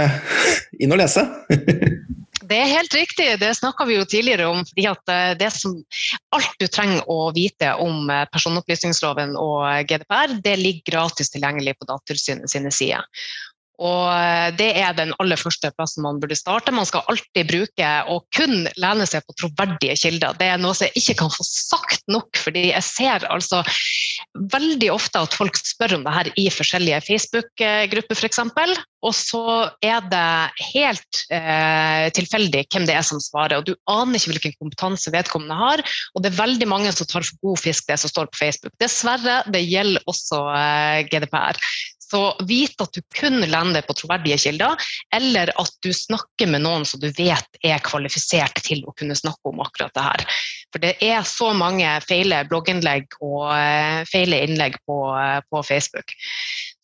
inn 0.82 0.96
og 0.96 1.02
lese! 1.02 1.26
Det 2.52 2.58
er 2.60 2.68
helt 2.68 2.96
riktig, 2.96 3.28
det 3.40 3.54
snakka 3.56 3.86
vi 3.88 3.96
jo 3.96 4.08
tidligere 4.08 4.50
om. 4.52 4.66
fordi 4.68 4.88
at 4.90 5.12
eh, 5.14 5.30
det 5.40 5.52
som, 5.56 5.78
Alt 6.36 6.58
du 6.60 6.68
trenger 6.68 7.08
å 7.08 7.30
vite 7.36 7.70
om 7.80 8.10
eh, 8.12 8.26
personopplysningsloven 8.34 9.38
og 9.40 9.64
GDPR, 9.88 10.36
det 10.44 10.58
ligger 10.60 10.98
gratis 10.98 11.32
tilgjengelig 11.32 11.78
på 11.80 11.88
Datatilsynet 11.88 12.52
sine 12.52 12.74
sider. 12.76 13.08
Og 13.82 14.06
eh, 14.14 14.50
Det 14.58 14.70
er 14.78 14.94
den 14.98 15.14
aller 15.22 15.40
første 15.40 15.72
plassen 15.76 16.06
man 16.06 16.20
burde 16.22 16.38
starte. 16.38 16.74
Man 16.76 16.88
skal 16.88 17.06
alltid 17.12 17.50
bruke 17.50 17.92
og 18.14 18.26
kun 18.36 18.68
lene 18.82 19.08
seg 19.10 19.26
på 19.26 19.38
troverdige 19.42 19.98
kilder. 20.04 20.38
Det 20.38 20.52
er 20.52 20.62
noe 20.62 20.78
som 20.78 20.88
jeg 20.90 21.02
ikke 21.02 21.18
kan 21.24 21.34
få 21.34 21.46
sagt 21.48 22.06
nok, 22.12 22.30
fordi 22.38 22.70
jeg 22.70 22.86
ser 22.86 23.28
altså 23.32 23.64
veldig 24.54 24.92
ofte 24.94 25.22
at 25.24 25.36
folk 25.36 25.58
spør 25.58 25.98
om 25.98 26.06
det 26.06 26.14
her 26.16 26.30
i 26.40 26.48
forskjellige 26.54 27.02
Facebook-grupper 27.08 28.22
f.eks. 28.22 28.42
Og 29.02 29.16
så 29.18 29.44
er 29.82 30.04
det 30.12 30.66
helt 30.76 31.22
eh, 31.34 32.08
tilfeldig 32.14 32.68
hvem 32.70 32.86
det 32.86 32.96
er 33.00 33.06
som 33.06 33.22
svarer. 33.24 33.58
og 33.58 33.66
Du 33.66 33.74
aner 33.90 34.20
ikke 34.20 34.36
hvilken 34.36 34.58
kompetanse 34.60 35.14
vedkommende 35.14 35.58
har. 35.58 35.82
Og 36.14 36.22
det 36.22 36.32
er 36.32 36.42
veldig 36.44 36.68
mange 36.70 36.94
som 36.94 37.10
tar 37.10 37.26
for 37.26 37.50
god 37.50 37.64
fisk 37.64 37.90
det 37.90 37.98
som 38.02 38.14
står 38.14 38.30
på 38.30 38.44
Facebook. 38.44 38.76
Dessverre, 38.82 39.42
det 39.50 39.64
gjelder 39.66 40.06
også 40.12 40.44
eh, 40.54 41.02
GDPR. 41.10 41.58
Så 42.12 42.22
vit 42.48 42.82
at 42.84 42.92
du 42.92 43.02
kun 43.16 43.40
lander 43.48 43.86
på 43.88 43.96
troverdige 43.96 44.40
kilder, 44.46 44.76
eller 45.16 45.52
at 45.62 45.78
du 45.84 45.92
snakker 45.96 46.50
med 46.52 46.66
noen 46.66 46.84
som 46.88 47.00
du 47.00 47.08
vet 47.16 47.62
er 47.64 47.84
kvalifisert 47.86 48.60
til 48.66 48.84
å 48.84 48.96
kunne 48.98 49.16
snakke 49.16 49.52
om 49.52 49.62
akkurat 49.64 49.96
det 49.96 50.08
her. 50.08 50.26
For 50.72 50.84
det 50.84 50.96
er 51.04 51.24
så 51.28 51.52
mange 51.56 51.88
feile 52.08 52.44
blogginnlegg 52.50 53.16
og 53.24 53.48
eh, 53.56 54.02
feile 54.10 54.42
innlegg 54.46 54.78
på, 54.88 54.98
eh, 55.20 55.40
på 55.48 55.64
Facebook. 55.68 56.16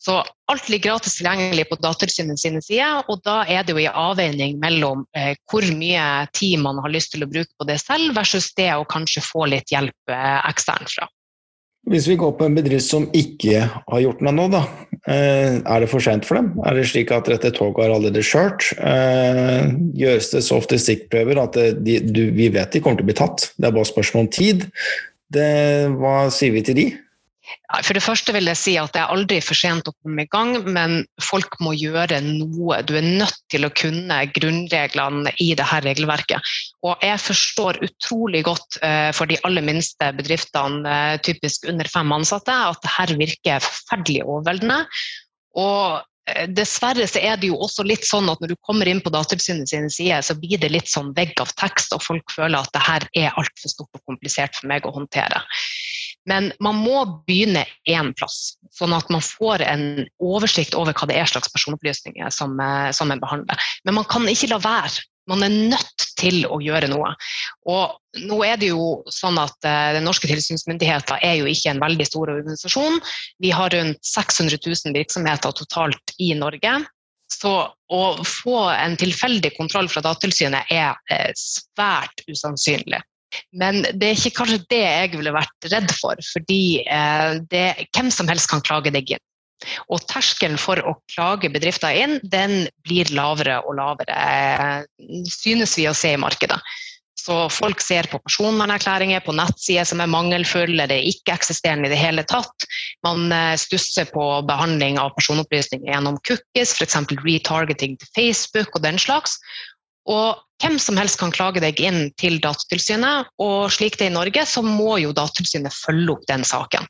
Så 0.07 0.21
alt 0.47 0.69
ligger 0.71 0.93
gratis 0.93 1.17
tilgjengelig 1.17 1.65
på 1.67 1.79
Datatilsynet 1.83 2.39
sine 2.39 2.61
sider, 2.63 3.01
og 3.11 3.19
da 3.27 3.41
er 3.51 3.67
det 3.67 3.75
jo 3.75 3.83
en 3.83 3.99
avveining 4.07 4.55
mellom 4.63 5.03
eh, 5.17 5.33
hvor 5.51 5.67
mye 5.75 6.07
tid 6.37 6.63
man 6.63 6.79
har 6.83 6.93
lyst 6.93 7.15
til 7.15 7.27
å 7.27 7.31
bruke 7.31 7.51
på 7.59 7.67
det 7.67 7.81
selv, 7.83 8.13
versus 8.15 8.53
det 8.55 8.71
å 8.75 8.87
kanskje 8.87 9.25
få 9.27 9.49
litt 9.51 9.75
hjelp 9.75 10.15
eksternt 10.47 10.95
fra. 10.95 11.11
Hvis 11.87 12.07
vi 12.09 12.17
går 12.19 12.33
på 12.35 12.47
en 12.47 12.55
bedrift 12.57 12.89
som 12.89 13.05
ikke 13.15 13.61
har 13.69 14.01
gjort 14.03 14.19
noe 14.25 14.35
nå, 14.35 14.47
da. 14.51 14.63
Eh, 15.07 15.59
er 15.61 15.83
det 15.83 15.87
for 15.87 16.03
sent 16.03 16.27
for 16.27 16.39
dem? 16.39 16.49
Er 16.67 16.75
det 16.75 16.87
slik 16.89 17.13
at 17.15 17.29
dette 17.31 17.53
toget 17.55 17.85
har 17.85 17.93
allerede 17.95 18.23
kjørt? 18.27 18.65
Eh, 18.75 19.69
gjøres 19.95 20.31
det 20.33 20.43
så 20.43 20.59
ofte 20.59 20.79
stikkprøver 20.81 21.39
at 21.45 21.59
de, 21.79 21.99
du, 22.03 22.25
vi 22.35 22.49
vet 22.51 22.75
de 22.75 22.81
kommer 22.83 22.99
til 22.99 23.07
å 23.07 23.11
bli 23.11 23.19
tatt? 23.21 23.49
Det 23.55 23.69
er 23.69 23.77
bare 23.77 23.87
spørsmål 23.87 24.25
om 24.25 24.31
tid. 24.35 24.67
Det, 25.31 25.47
hva 25.95 26.17
sier 26.33 26.55
vi 26.55 26.65
til 26.67 26.79
de? 26.79 26.87
For 27.83 27.95
det 27.95 28.03
første 28.03 28.33
vil 28.35 28.47
jeg 28.49 28.59
si 28.59 28.73
at 28.79 28.93
det 28.95 29.01
er 29.01 29.11
aldri 29.11 29.37
for 29.43 29.57
sent 29.57 29.87
å 29.89 29.93
komme 30.01 30.23
i 30.23 30.29
gang, 30.31 30.53
men 30.71 31.01
folk 31.23 31.57
må 31.63 31.73
gjøre 31.75 32.19
noe. 32.23 32.79
Du 32.87 32.95
er 32.99 33.05
nødt 33.05 33.39
til 33.51 33.67
å 33.67 33.71
kunne 33.75 34.19
grunnreglene 34.35 35.33
i 35.43 35.49
dette 35.55 35.79
regelverket. 35.85 36.53
Og 36.87 37.03
jeg 37.03 37.19
forstår 37.23 37.79
utrolig 37.87 38.43
godt 38.47 38.79
eh, 38.85 39.09
for 39.15 39.29
de 39.29 39.39
aller 39.47 39.65
minste 39.67 40.11
bedriftene, 40.17 40.83
eh, 40.87 41.15
typisk 41.27 41.67
under 41.71 41.87
fem 41.91 42.11
ansatte, 42.15 42.55
at 42.71 42.83
dette 42.83 43.19
virker 43.19 43.63
forferdelig 43.63 44.23
overveldende. 44.25 44.81
Og 45.59 45.99
eh, 46.31 46.47
Dessverre 46.51 47.07
så 47.07 47.23
er 47.23 47.39
det 47.39 47.51
jo 47.51 47.59
også 47.63 47.83
litt 47.87 48.07
sånn 48.07 48.31
at 48.31 48.43
når 48.43 48.55
du 48.55 48.59
kommer 48.67 48.87
inn 48.87 49.03
på 49.03 49.11
Datatilsynet 49.13 49.71
sine 49.71 49.91
sider, 49.93 50.23
så 50.23 50.35
blir 50.39 50.59
det 50.63 50.71
litt 50.71 50.91
sånn 50.91 51.11
vegg 51.17 51.35
av 51.43 51.51
tekst, 51.59 51.95
og 51.95 52.03
folk 52.03 52.31
føler 52.35 52.59
at 52.59 52.71
det 52.75 52.87
her 52.87 53.07
er 53.27 53.39
altfor 53.39 53.75
stort 53.75 53.99
og 53.99 54.13
komplisert 54.13 54.55
for 54.55 54.71
meg 54.71 54.87
å 54.87 54.95
håndtere. 54.95 55.43
Men 56.27 56.51
man 56.63 56.79
må 56.83 57.03
begynne 57.27 57.63
én 57.87 58.11
plass, 58.19 58.57
sånn 58.75 58.95
at 58.95 59.09
man 59.13 59.23
får 59.23 59.63
en 59.63 59.85
oversikt 60.19 60.75
over 60.75 60.95
hva 60.97 61.07
det 61.09 61.19
er 61.21 61.29
slags 61.29 61.51
personopplysninger 61.53 62.33
som, 62.35 62.57
eh, 62.59 62.89
som 62.91 63.11
en 63.11 63.21
behandler. 63.23 63.69
Men 63.87 63.99
man 64.01 64.09
kan 64.11 64.27
ikke 64.27 64.51
la 64.51 64.59
være. 64.63 65.07
Man 65.27 65.43
er 65.43 65.51
nødt 65.51 66.05
til 66.19 66.45
å 66.47 66.59
gjøre 66.63 66.89
noe. 66.91 67.09
Og 67.67 68.21
nå 68.27 68.37
er 68.47 68.59
det 68.59 68.71
jo 68.71 69.01
sånn 69.11 69.35
at 69.41 69.57
uh, 69.67 69.93
Den 69.97 70.07
norske 70.07 70.29
tilsynsmyndigheten 70.29 71.19
er 71.19 71.41
jo 71.41 71.49
ikke 71.51 71.73
en 71.73 71.81
veldig 71.83 72.07
stor 72.07 72.31
organisasjon. 72.31 73.01
Vi 73.43 73.51
har 73.51 73.73
rundt 73.75 73.99
600 74.07 74.55
000 74.63 74.95
virksomheter 74.95 75.57
totalt 75.57 76.15
i 76.23 76.31
Norge. 76.37 76.77
Så 77.27 77.53
å 77.91 78.03
få 78.23 78.61
en 78.71 78.95
tilfeldig 78.99 79.51
kontroll 79.57 79.91
fra 79.91 80.03
Datatilsynet 80.05 80.71
er 80.71 80.95
uh, 80.95 81.31
svært 81.35 82.23
usannsynlig. 82.31 83.03
Men 83.51 83.83
det 83.93 84.09
er 84.09 84.17
ikke 84.17 84.37
kanskje 84.41 84.63
det 84.71 84.83
jeg 84.83 85.13
ville 85.15 85.35
vært 85.35 85.69
redd 85.71 85.93
for, 85.99 86.19
fordi 86.33 86.61
eh, 86.83 87.39
det, 87.51 87.65
hvem 87.95 88.11
som 88.13 88.29
helst 88.31 88.49
kan 88.51 88.63
klage 88.65 88.93
deg 88.95 89.17
inn. 89.17 89.23
Og 89.89 90.03
terskelen 90.09 90.59
for 90.61 90.79
å 90.85 90.93
klage 91.09 91.49
bedrifter 91.49 91.95
inn, 91.97 92.19
den 92.23 92.67
blir 92.85 93.09
lavere 93.15 93.59
og 93.65 93.79
lavere, 93.79 94.17
eh, 94.17 95.23
synes 95.33 95.77
vi 95.79 95.87
å 95.89 95.95
se 95.97 96.13
i 96.13 96.21
markedet. 96.21 96.59
Så 97.27 97.35
folk 97.51 97.81
ser 97.83 98.07
på 98.07 98.21
personvernerklæringer 98.23 99.23
på 99.25 99.33
nettsider 99.35 99.87
som 99.89 99.99
er 99.99 100.11
mangelfulle 100.11 100.85
eller 100.85 101.07
ikke-eksisterende 101.09 101.89
i 101.89 101.91
det 101.91 101.99
hele 101.99 102.23
tatt. 102.29 102.67
Man 103.03 103.33
eh, 103.35 103.55
stusser 103.59 104.07
på 104.13 104.27
behandling 104.47 104.99
av 105.01 105.11
personopplysninger 105.17 105.91
gjennom 105.91 106.21
cookies, 106.27 106.75
f.eks. 106.77 107.01
retargeting 107.25 107.97
til 107.99 108.13
Facebook 108.15 108.77
og 108.77 108.85
den 108.85 109.01
slags. 109.01 109.35
Og 110.07 110.43
hvem 110.63 110.77
som 110.81 110.97
helst 110.97 111.19
kan 111.21 111.33
klage 111.35 111.61
deg 111.61 111.79
inn 111.83 112.07
til 112.19 112.39
Datatilsynet, 112.41 113.29
og 113.43 113.69
slik 113.73 113.97
det 113.99 114.07
er 114.07 114.13
i 114.13 114.17
Norge, 114.17 114.45
så 114.47 114.63
må 114.65 114.97
jo 115.01 115.13
Datatilsynet 115.15 115.75
følge 115.75 116.15
opp 116.15 116.27
den 116.29 116.45
saken. 116.47 116.87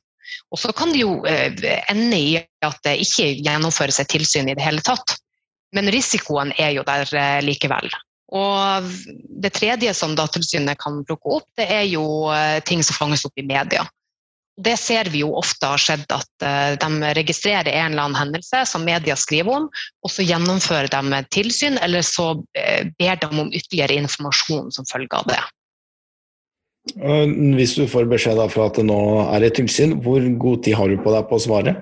Og 0.54 0.62
så 0.62 0.72
kan 0.76 0.94
det 0.94 1.02
jo 1.02 1.18
eh, 1.28 1.56
ende 1.92 2.20
i 2.20 2.36
at 2.38 2.80
det 2.86 3.00
ikke 3.04 3.32
gjennomføres 3.42 4.00
et 4.04 4.12
tilsyn 4.12 4.52
i 4.52 4.56
det 4.56 4.64
hele 4.64 4.84
tatt. 4.86 5.18
Men 5.76 5.90
risikoen 5.92 6.54
er 6.60 6.76
jo 6.78 6.86
der 6.88 7.10
eh, 7.12 7.42
likevel. 7.44 7.90
Og 8.38 8.88
det 9.44 9.54
tredje 9.56 9.94
som 9.96 10.16
Datatilsynet 10.16 10.80
kan 10.80 11.02
plukke 11.08 11.40
opp, 11.40 11.48
det 11.60 11.68
er 11.74 11.86
jo 11.90 12.06
eh, 12.36 12.60
ting 12.68 12.84
som 12.86 13.00
fanges 13.00 13.26
opp 13.28 13.40
i 13.40 13.48
media 13.48 13.88
det 14.58 14.78
ser 14.82 15.10
vi 15.14 15.22
jo 15.22 15.36
ofte 15.38 15.70
har 15.70 15.82
skjedd, 15.82 16.06
at 16.10 16.46
eh, 16.46 16.74
de 16.82 17.12
registrerer 17.20 17.70
en 17.70 17.92
eller 17.92 18.08
annen 18.08 18.18
hendelse 18.18 18.64
som 18.66 18.86
media 18.88 19.16
skriver 19.20 19.54
om, 19.54 19.68
og 20.02 20.12
så 20.12 20.26
gjennomfører 20.26 20.90
de 20.90 21.22
tilsyn, 21.34 21.78
eller 21.84 22.06
så 22.06 22.32
eh, 22.58 22.90
ber 22.98 23.22
de 23.22 23.30
om 23.30 23.52
ytterligere 23.52 24.00
informasjon 24.02 24.74
som 24.74 24.90
følge 24.90 25.14
av 25.20 25.30
det. 25.30 25.44
Hvis 27.58 27.76
du 27.76 27.84
får 27.92 28.08
beskjed 28.10 28.40
fra 28.54 28.70
at 28.70 28.78
det 28.80 28.86
nå 28.88 29.00
er 29.28 29.46
et 29.46 29.58
tilsyn, 29.60 29.98
hvor 30.02 30.24
god 30.40 30.64
tid 30.66 30.78
har 30.80 30.90
du 30.90 30.98
på 31.04 31.14
deg 31.14 31.28
på 31.30 31.38
å 31.38 31.44
svare? 31.44 31.76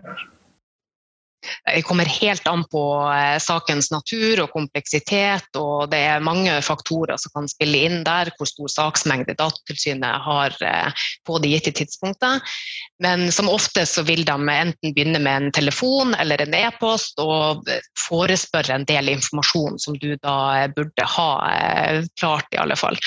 Det 1.66 1.84
kommer 1.88 2.10
helt 2.10 2.48
an 2.48 2.64
på 2.72 2.84
eh, 3.12 3.38
sakens 3.44 3.92
natur 3.94 4.44
og 4.46 4.54
kompleksitet, 4.54 5.48
og 5.60 5.90
det 5.92 6.02
er 6.10 6.26
mange 6.26 6.54
faktorer 6.66 7.20
som 7.22 7.34
kan 7.36 7.50
spille 7.52 7.86
inn 7.88 8.04
der, 8.08 8.32
hvor 8.38 8.50
stor 8.50 8.72
saksmengde 8.72 9.38
Datatilsynet 9.38 10.26
har 10.26 10.56
eh, 10.66 11.06
på 11.28 11.40
det 11.44 11.54
gitte 11.56 11.76
tidspunktet. 11.82 12.56
Men 13.04 13.28
som 13.36 13.50
oftest 13.52 13.98
så 13.98 14.06
vil 14.08 14.24
de 14.28 14.36
enten 14.36 14.94
begynne 14.96 15.20
med 15.20 15.36
en 15.36 15.52
telefon 15.56 16.16
eller 16.20 16.42
en 16.42 16.56
e-post 16.56 17.20
og 17.20 17.68
forespørre 18.00 18.78
en 18.78 18.88
del 18.88 19.12
informasjon 19.12 19.80
som 19.82 19.98
du 20.00 20.14
da 20.24 20.68
burde 20.76 21.10
ha 21.18 21.30
eh, 21.52 22.06
klart, 22.20 22.48
i 22.56 22.62
alle 22.62 22.78
fall. 22.80 22.98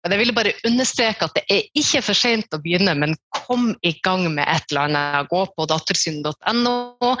Jeg 0.00 0.18
vil 0.20 0.32
bare 0.36 0.52
understreke 0.66 1.26
at 1.26 1.36
det 1.36 1.44
er 1.52 1.66
ikke 1.76 2.02
for 2.04 2.16
sent 2.16 2.54
å 2.56 2.60
begynne, 2.62 2.94
men 2.96 3.16
kom 3.36 3.70
i 3.86 3.92
gang 4.04 4.26
med 4.32 4.46
et 4.48 4.64
eller 4.70 4.88
annet. 4.88 5.28
Gå 5.30 5.42
på 5.56 5.66
datatilsynet.no. 5.68 7.14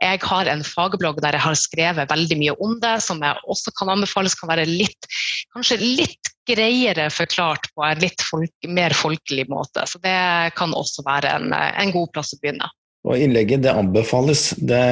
Jeg 0.00 0.15
har 0.24 0.48
en 0.50 0.64
fagblogg 0.64 1.20
der 1.24 1.36
jeg 1.36 1.44
har 1.44 1.58
skrevet 1.58 2.10
veldig 2.10 2.38
mye 2.40 2.56
om 2.64 2.78
det, 2.82 2.96
som 3.04 3.20
jeg 3.24 3.44
også 3.44 3.74
kan 3.78 3.92
anbefales 3.96 4.36
kan 4.38 4.50
være 4.52 4.64
litt, 4.70 5.10
kanskje 5.54 5.80
litt 5.82 6.32
greiere 6.46 7.08
forklart 7.10 7.68
på 7.74 7.84
en 7.84 8.02
litt 8.02 8.22
folk, 8.22 8.54
mer 8.70 8.94
folkelig 8.96 9.48
måte. 9.50 9.84
Så 9.90 10.00
det 10.04 10.16
kan 10.58 10.74
også 10.76 11.04
være 11.06 11.36
en, 11.40 11.54
en 11.54 11.94
god 11.94 12.12
plass 12.14 12.34
å 12.36 12.40
begynne. 12.42 12.70
Og 13.06 13.22
innlegget 13.22 13.62
det 13.66 13.74
anbefales. 13.74 14.50
Det 14.58 14.82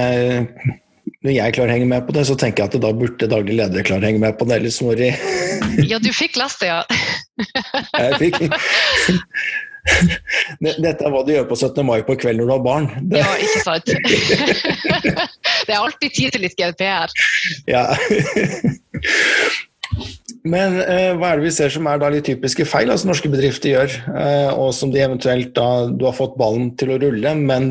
når 1.24 1.32
jeg 1.32 1.54
klarer 1.56 1.70
å 1.70 1.74
henge 1.78 1.88
med 1.88 2.04
på 2.04 2.12
det, 2.12 2.26
så 2.28 2.34
tenker 2.36 2.64
jeg 2.64 2.74
at 2.74 2.82
da 2.84 2.90
burde 2.92 3.28
daglig 3.30 3.56
leder 3.56 3.86
klare 3.86 4.04
å 4.04 4.08
henge 4.10 4.20
med 4.20 4.36
på 4.36 4.44
det. 4.48 4.58
Eller 4.60 4.72
småri. 4.74 5.08
ja, 5.88 5.96
du 5.96 6.10
fikk 6.12 6.36
lest 6.36 6.60
det, 6.60 6.68
ja. 6.68 6.82
jeg 8.04 8.18
fikk. 8.20 8.42
Dette 10.60 11.04
er 11.04 11.12
hva 11.12 11.22
du 11.26 11.32
gjør 11.34 11.46
på 11.50 11.58
17. 11.58 11.82
mai 11.86 12.00
på 12.06 12.16
kveld 12.20 12.40
når 12.40 12.48
du 12.48 12.54
har 12.54 12.64
barn. 12.64 12.88
Det... 13.10 13.20
Ja, 13.20 13.34
ikke 13.36 13.62
sant. 13.64 13.92
det 15.66 15.74
er 15.74 15.80
alltid 15.80 16.16
tid 16.16 16.34
til 16.34 16.44
litt 16.46 16.56
GDPR. 16.58 17.12
Ja. 17.68 17.86
Men 20.44 20.78
eh, 20.82 21.12
hva 21.16 21.32
er 21.32 21.40
det 21.40 21.46
vi 21.46 21.52
ser 21.56 21.72
som 21.72 21.86
er 21.88 22.00
da 22.00 22.10
litt 22.12 22.26
typiske 22.28 22.66
feil 22.68 22.92
altså 22.92 23.08
norske 23.08 23.30
bedrifter 23.32 23.70
gjør, 23.72 23.94
eh, 24.12 24.50
og 24.52 24.74
som 24.76 24.92
de 24.92 25.00
eventuelt 25.04 25.54
da 25.56 25.86
du 25.88 26.04
har 26.04 26.16
fått 26.16 26.36
ballen 26.40 26.72
til 26.80 26.92
å 26.92 26.98
rulle, 27.00 27.32
men 27.38 27.70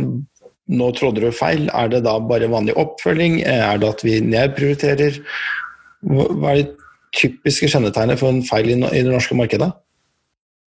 nå 0.73 0.87
trådde 0.97 1.21
du 1.21 1.35
feil. 1.35 1.67
Er 1.75 1.91
det 1.91 2.03
da 2.07 2.15
bare 2.23 2.49
vanlig 2.49 2.75
oppfølging? 2.79 3.41
Er 3.45 3.81
det 3.81 3.89
at 3.89 4.05
vi 4.05 4.17
nedprioriterer? 4.25 5.19
Hva 6.07 6.53
er 6.53 6.63
det 6.63 6.69
typiske 7.13 7.69
kjennetegnet 7.69 8.21
for 8.21 8.33
en 8.33 8.41
feil 8.47 8.71
i 8.73 8.77
det 8.79 9.09
norske 9.09 9.37
markedet? 9.37 9.69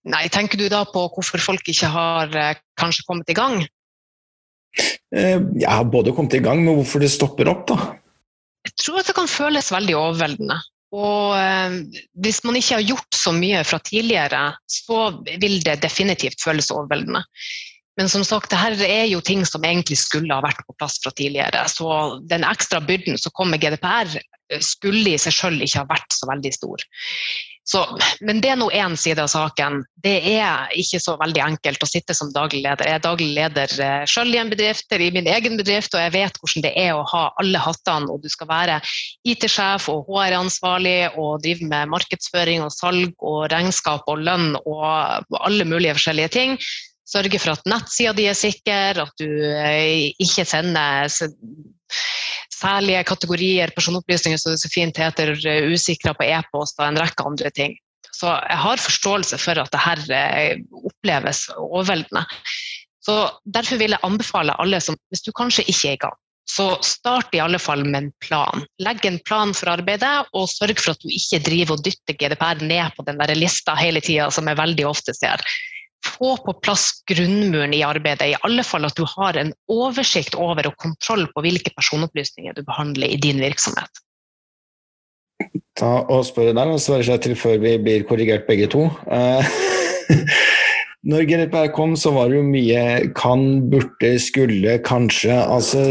Nei, 0.06 0.26
Tenker 0.30 0.60
du 0.60 0.68
da 0.70 0.84
på 0.86 1.08
hvorfor 1.14 1.42
folk 1.42 1.66
ikke 1.70 1.90
har 1.90 2.34
eh, 2.38 2.60
kanskje 2.78 3.06
kommet 3.08 3.30
i 3.32 3.36
gang? 3.36 3.64
Jeg 5.10 5.70
har 5.70 5.86
både 5.88 6.12
kommet 6.14 6.36
i 6.36 6.42
gang, 6.44 6.60
men 6.62 6.76
hvorfor 6.78 7.02
det 7.02 7.10
stopper 7.14 7.48
opp, 7.50 7.64
da? 7.70 7.76
Jeg 8.66 8.75
tror 8.82 9.00
at 9.00 9.08
det 9.08 9.14
kan 9.16 9.30
føles 9.30 9.70
veldig 9.72 9.94
overveldende. 9.96 10.58
Og 10.96 11.34
eh, 11.38 11.78
hvis 12.22 12.42
man 12.46 12.58
ikke 12.58 12.78
har 12.78 12.86
gjort 12.86 13.18
så 13.18 13.32
mye 13.34 13.62
fra 13.66 13.80
tidligere, 13.82 14.42
så 14.70 15.08
vil 15.26 15.58
det 15.66 15.80
definitivt 15.82 16.42
føles 16.42 16.70
overveldende. 16.75 17.25
Men 17.96 18.10
som 18.12 18.22
sagt, 18.28 18.50
det 18.52 18.60
her 18.60 18.76
er 18.84 19.06
jo 19.08 19.22
ting 19.25 19.42
som 19.48 19.64
egentlig 19.64 19.96
skulle 19.98 20.34
ha 20.34 20.44
vært 20.44 20.60
på 20.68 20.76
plass 20.76 20.98
fra 21.02 21.12
tidligere. 21.16 21.64
Så 21.72 21.88
den 22.28 22.44
ekstra 22.44 22.82
byrden 22.84 23.16
som 23.20 23.32
kom 23.34 23.50
med 23.52 23.64
GDPR, 23.64 24.18
eh, 24.52 24.62
skulle 24.62 25.14
i 25.14 25.20
seg 25.20 25.34
selv 25.34 25.66
ikke 25.66 25.82
ha 25.82 25.90
vært 25.90 26.14
så 26.14 26.28
veldig 26.30 26.52
stor. 26.54 26.86
Så, 27.66 27.80
men 28.23 28.38
det 28.38 28.52
er 28.52 28.58
nå 28.61 28.68
én 28.70 28.92
side 28.94 29.18
av 29.18 29.26
saken. 29.26 29.80
Det 30.04 30.20
er 30.37 30.70
ikke 30.78 31.00
så 31.02 31.16
veldig 31.18 31.40
enkelt 31.42 31.82
å 31.82 31.88
sitte 31.90 32.14
som 32.14 32.30
daglig 32.30 32.61
leder. 32.62 32.87
Jeg 32.87 33.00
er 33.00 33.02
daglig 33.02 33.26
leder 33.35 33.73
eh, 33.82 34.04
selv 34.06 34.37
i 34.37 34.38
en 34.38 34.52
bedrift, 34.52 34.87
i 34.94 35.08
min 35.11 35.26
egen 35.26 35.58
bedrift, 35.58 35.96
og 35.96 36.04
jeg 36.04 36.14
vet 36.14 36.38
hvordan 36.38 36.66
det 36.68 36.73
er 36.78 36.92
å 36.94 37.02
ha 37.11 37.25
alle 37.42 37.62
hattene. 37.64 38.06
og 38.06 38.23
Du 38.23 38.30
skal 38.30 38.50
være 38.52 38.78
IT-sjef 39.26 39.88
og 39.90 40.06
HR-ansvarlig 40.06 41.18
og 41.18 41.42
drive 41.42 41.66
med 41.66 41.90
markedsføring 41.90 42.62
og 42.62 42.70
salg 42.70 43.11
og 43.18 43.49
regnskap 43.50 44.06
og 44.06 44.23
lønn 44.23 44.54
og 44.62 44.87
alle 45.42 45.66
mulige 45.66 45.96
forskjellige 45.99 46.35
ting. 46.38 46.54
Sørge 47.06 47.42
for 47.42 47.56
at 47.56 47.66
nettsida 47.66 48.14
di 48.14 48.28
er 48.30 48.38
sikker, 48.38 49.02
at 49.02 49.18
du 49.18 49.26
eh, 49.26 50.14
ikke 50.23 50.46
sender 50.46 51.11
Særlige 52.57 53.02
kategorier 53.05 53.73
personopplysninger 53.76 54.40
som 54.40 54.55
det 54.55 54.62
så 54.62 54.71
fint 54.73 54.97
heter 54.97 55.35
usikra 55.71 56.14
på 56.16 56.25
e-post 56.25 56.81
og 56.81 56.88
en 56.88 57.00
rekke 57.02 57.26
andre 57.28 57.52
ting. 57.55 57.76
Så 58.16 58.31
jeg 58.33 58.61
har 58.62 58.81
forståelse 58.81 59.38
for 59.43 59.61
at 59.61 59.75
dette 59.75 60.21
oppleves 60.88 61.47
overveldende. 61.57 62.25
Så 63.05 63.16
Derfor 63.45 63.78
vil 63.78 63.95
jeg 63.95 64.07
anbefale 64.07 64.57
alle 64.62 64.81
som, 64.83 64.97
hvis 65.12 65.23
du 65.26 65.35
kanskje 65.37 65.66
ikke 65.69 65.90
er 65.90 65.99
i 65.99 66.05
gang, 66.07 66.16
så 66.47 66.66
start 66.87 67.35
i 67.35 67.43
alle 67.43 67.59
fall 67.59 67.83
med 67.85 67.99
en 67.99 68.12
plan. 68.23 68.62
Legg 68.83 69.05
en 69.07 69.19
plan 69.26 69.52
for 69.55 69.73
arbeidet, 69.75 70.28
og 70.33 70.49
sørg 70.50 70.78
for 70.78 70.95
at 70.95 71.02
du 71.02 71.11
ikke 71.11 71.43
driver 71.49 71.75
og 71.75 71.83
dytter 71.87 72.19
GDPR 72.19 72.62
ned 72.62 72.95
på 72.97 73.05
den 73.07 73.19
der 73.19 73.35
lista 73.38 73.75
hele 73.78 74.00
tida, 74.00 74.31
som 74.31 74.47
jeg 74.49 74.59
veldig 74.61 74.87
ofte 74.87 75.14
ser. 75.16 75.43
Få 76.06 76.36
på 76.44 76.54
plass 76.64 76.88
grunnmuren 77.10 77.75
i 77.76 77.82
arbeidet, 77.86 78.30
i 78.32 78.40
alle 78.46 78.64
fall 78.66 78.86
at 78.88 78.96
du 78.96 79.04
har 79.16 79.36
en 79.40 79.52
oversikt 79.72 80.36
over 80.38 80.70
og 80.70 80.76
kontroll 80.82 81.26
på 81.34 81.44
hvilke 81.44 81.75
personopplysninger 81.76 82.56
du 82.56 82.62
behandler 82.66 83.12
i 83.12 83.20
din 83.20 83.42
virksomhet. 83.42 84.02
Ta 85.76 85.92
og 86.08 86.25
spørre 86.25 86.54
der, 86.56 86.72
og 86.72 86.80
svare 86.80 87.04
seg 87.04 87.20
til 87.25 87.36
før 87.36 87.58
vi 87.60 87.76
blir 87.82 88.06
korrigert 88.08 88.46
begge 88.48 88.70
to. 88.72 88.86
Eh, 89.12 89.56
Når 91.06 91.26
GDPR 91.28 91.68
kom, 91.75 91.94
så 91.94 92.10
var 92.16 92.30
det 92.30 92.40
jo 92.40 92.46
mye 92.48 92.82
kan, 93.14 93.42
burde, 93.70 94.16
skulle, 94.22 94.78
kanskje. 94.82 95.36
Altså 95.38 95.82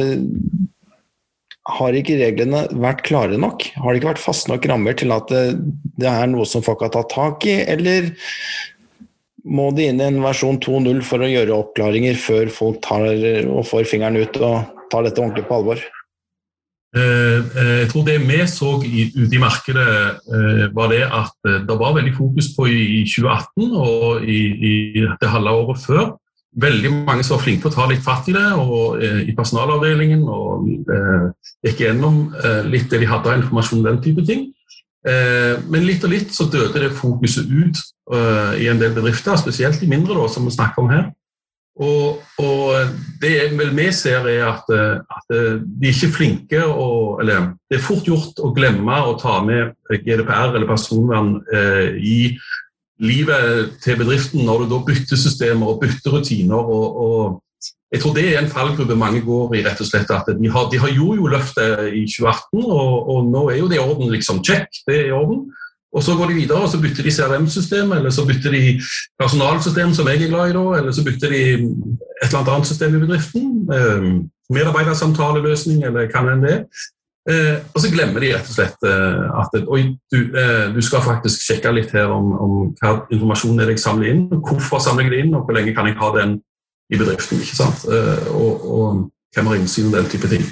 Har 1.78 1.96
ikke 1.96 2.18
reglene 2.20 2.66
vært 2.84 3.06
klare 3.08 3.40
nok? 3.40 3.64
Har 3.80 3.94
det 3.94 4.02
ikke 4.02 4.12
vært 4.12 4.26
faste 4.26 4.52
nok 4.52 4.68
rammer 4.70 4.98
til 4.98 5.14
at 5.16 5.32
det, 5.32 5.44
det 6.02 6.10
er 6.12 6.28
noe 6.34 6.46
som 6.50 6.66
folk 6.66 6.84
har 6.84 6.92
tatt 6.94 7.14
tak 7.14 7.48
i, 7.48 7.62
eller 7.64 8.12
må 9.46 9.70
det 9.78 9.90
inn 9.92 10.02
i 10.02 10.08
en 10.08 10.24
versjon 10.24 10.58
2.0 10.62 11.04
for 11.06 11.22
å 11.22 11.30
gjøre 11.30 11.60
oppklaringer 11.60 12.18
før 12.18 12.50
folk 12.54 12.82
tar 12.86 13.06
og 13.46 13.66
får 13.70 13.86
fingeren 13.90 14.18
ut 14.18 14.40
og 14.42 14.74
tar 14.92 15.06
dette 15.06 15.22
ordentlig 15.22 15.46
på 15.50 15.60
alvor? 15.60 15.84
Eh, 16.96 17.40
eh, 17.60 17.78
jeg 17.82 17.88
tror 17.92 18.06
det 18.08 18.22
vi 18.24 18.38
så 18.48 18.70
ute 18.80 19.36
i 19.36 19.42
markedet, 19.42 19.88
eh, 20.32 20.68
var 20.76 20.94
det 20.94 21.04
at 21.04 21.34
det 21.68 21.76
var 21.76 21.98
veldig 21.98 22.14
fokus 22.16 22.54
på 22.56 22.70
i 22.72 23.04
2018 23.04 23.74
og 23.76 24.24
i, 24.24 25.04
det 25.20 25.30
halve 25.30 25.52
året 25.52 25.84
før. 25.84 26.06
Veldig 26.56 26.92
mange 27.04 27.26
som 27.28 27.36
var 27.36 27.44
flinke 27.44 27.68
til 27.68 27.74
å 27.74 27.76
ta 27.76 27.88
litt 27.90 28.04
fatt 28.04 28.30
i 28.32 28.36
det 28.38 28.48
og 28.56 29.02
i 29.04 29.34
personalavdelingen. 29.36 30.24
og 30.24 30.70
Gikk 31.66 31.82
gjennom 31.84 32.30
litt 32.72 32.88
det 32.88 33.02
de 33.02 33.10
hadde 33.12 33.28
av 33.28 33.42
informasjon 33.42 33.84
den 33.84 34.00
type 34.00 34.24
ting. 34.24 34.55
Men 35.06 35.84
litt 35.86 36.02
og 36.02 36.10
litt 36.10 36.32
så 36.34 36.48
døde 36.50 36.82
det 36.82 36.88
fokuset 36.98 37.46
ut 37.46 37.78
i 38.58 38.66
en 38.72 38.80
del 38.82 38.96
bedrifter, 38.96 39.38
spesielt 39.38 39.78
de 39.78 39.90
mindre, 39.92 40.16
da, 40.18 40.26
som 40.34 40.48
vi 40.48 40.54
snakker 40.56 40.82
om 40.82 40.90
her. 40.90 41.04
Og, 41.76 42.22
og, 42.40 42.92
det 43.20 43.52
vi 43.76 43.88
ser, 43.92 44.24
er 44.32 44.46
at, 44.48 44.70
at 44.72 45.34
de 45.82 45.90
er 45.92 46.12
flinke 46.14 46.62
og, 46.64 47.20
Eller 47.20 47.52
det 47.70 47.80
er 47.80 47.84
fort 47.84 48.08
gjort 48.08 48.40
å 48.40 48.54
glemme 48.56 48.96
å 49.04 49.18
ta 49.20 49.42
med 49.44 49.74
GDPR 49.92 50.56
eller 50.56 50.70
personvern 50.70 51.42
eh, 51.52 51.98
i 52.00 52.20
livet 53.04 53.76
til 53.84 54.00
bedriften 54.00 54.46
når 54.48 54.64
du 54.64 54.72
da 54.72 54.80
bytter 54.88 55.20
systemer 55.20 55.74
og 55.74 55.82
bytter 55.82 56.16
rutiner. 56.16 56.56
Og, 56.56 57.02
og, 57.04 57.42
jeg 57.94 58.02
tror 58.02 58.16
det 58.16 58.26
er 58.28 58.40
en 58.42 58.50
fallgruppe 58.50 58.96
mange 58.98 59.22
går 59.22 59.56
i. 59.56 59.62
rett 59.66 59.82
og 59.82 59.88
slett, 59.88 60.10
at 60.12 60.26
De 60.40 60.50
har, 60.52 60.70
de 60.72 60.80
har 60.80 60.90
jo 60.90 61.14
jo 61.16 61.28
løftet 61.28 61.94
i 61.94 62.06
2018, 62.10 62.66
og, 62.66 63.10
og, 63.10 63.30
nå 63.30 63.50
er 63.50 63.60
jo 63.62 63.70
det 63.70 63.78
i 63.78 63.84
orden. 63.84 64.12
liksom, 64.12 64.44
Check, 64.44 64.68
det 64.88 65.00
er 65.00 65.06
i 65.06 65.12
orden. 65.12 65.46
Og 65.96 66.04
Så 66.04 66.16
går 66.16 66.28
de 66.28 66.34
videre 66.34 66.60
og 66.60 66.70
så 66.70 66.82
bytter 66.82 67.04
de 67.04 67.12
CRM-system, 67.12 67.92
eller 67.92 68.10
så 68.10 68.26
bytter 68.28 68.52
de 68.52 68.82
personalsystem, 69.20 69.94
som 69.94 70.08
jeg 70.08 70.24
er 70.24 70.28
glad 70.28 70.50
i 70.50 70.58
da, 70.58 70.66
eller 70.80 70.92
så 70.92 71.04
bytter 71.04 71.30
de 71.30 71.44
et 72.24 72.34
eller 72.34 72.52
annet 72.54 72.68
system 72.68 72.96
i 72.96 73.00
bedriften. 73.06 73.46
Eh, 73.78 74.04
medarbeidersamtaleløsning, 74.54 75.86
eller 75.88 76.10
hva 76.12 76.26
enn 76.34 76.44
det 76.44 76.58
eh, 77.30 77.56
Og 77.74 77.80
så 77.82 77.92
glemmer 77.94 78.22
de 78.22 78.34
rett 78.36 78.50
og 78.50 78.58
slett 78.58 78.84
eh, 78.86 79.40
at 79.42 79.56
oi, 79.64 79.82
du, 80.12 80.20
eh, 80.36 80.68
du, 80.76 80.82
skal 80.86 81.06
faktisk 81.06 81.48
sjekke 81.48 81.72
litt 81.74 81.96
her 81.96 82.12
om, 82.14 82.34
om 82.34 82.58
hva 82.82 82.98
informasjon 83.08 83.62
er 83.62 83.72
det 83.72 83.78
jeg 83.78 83.86
samler 83.88 84.12
inn, 84.12 84.28
hvorfor 84.36 84.84
samler 84.84 85.08
jeg 85.08 85.16
det 85.16 85.24
inn, 85.26 85.34
og 85.34 85.48
hvor 85.48 85.58
lenge 85.58 85.74
kan 85.78 85.90
jeg 85.90 85.98
ha 86.02 86.12
den 86.20 86.38
i 86.94 87.00
bedriften. 87.00 87.42
ikke 87.42 87.58
sant? 87.58 87.88
Eh, 87.90 88.30
og, 88.36 88.70
og 88.78 89.02
hvem 89.36 89.52
har 89.52 89.60
innsyn 89.60 89.90
og 89.90 89.98
den 89.98 90.12
type 90.12 90.30
ting. 90.32 90.46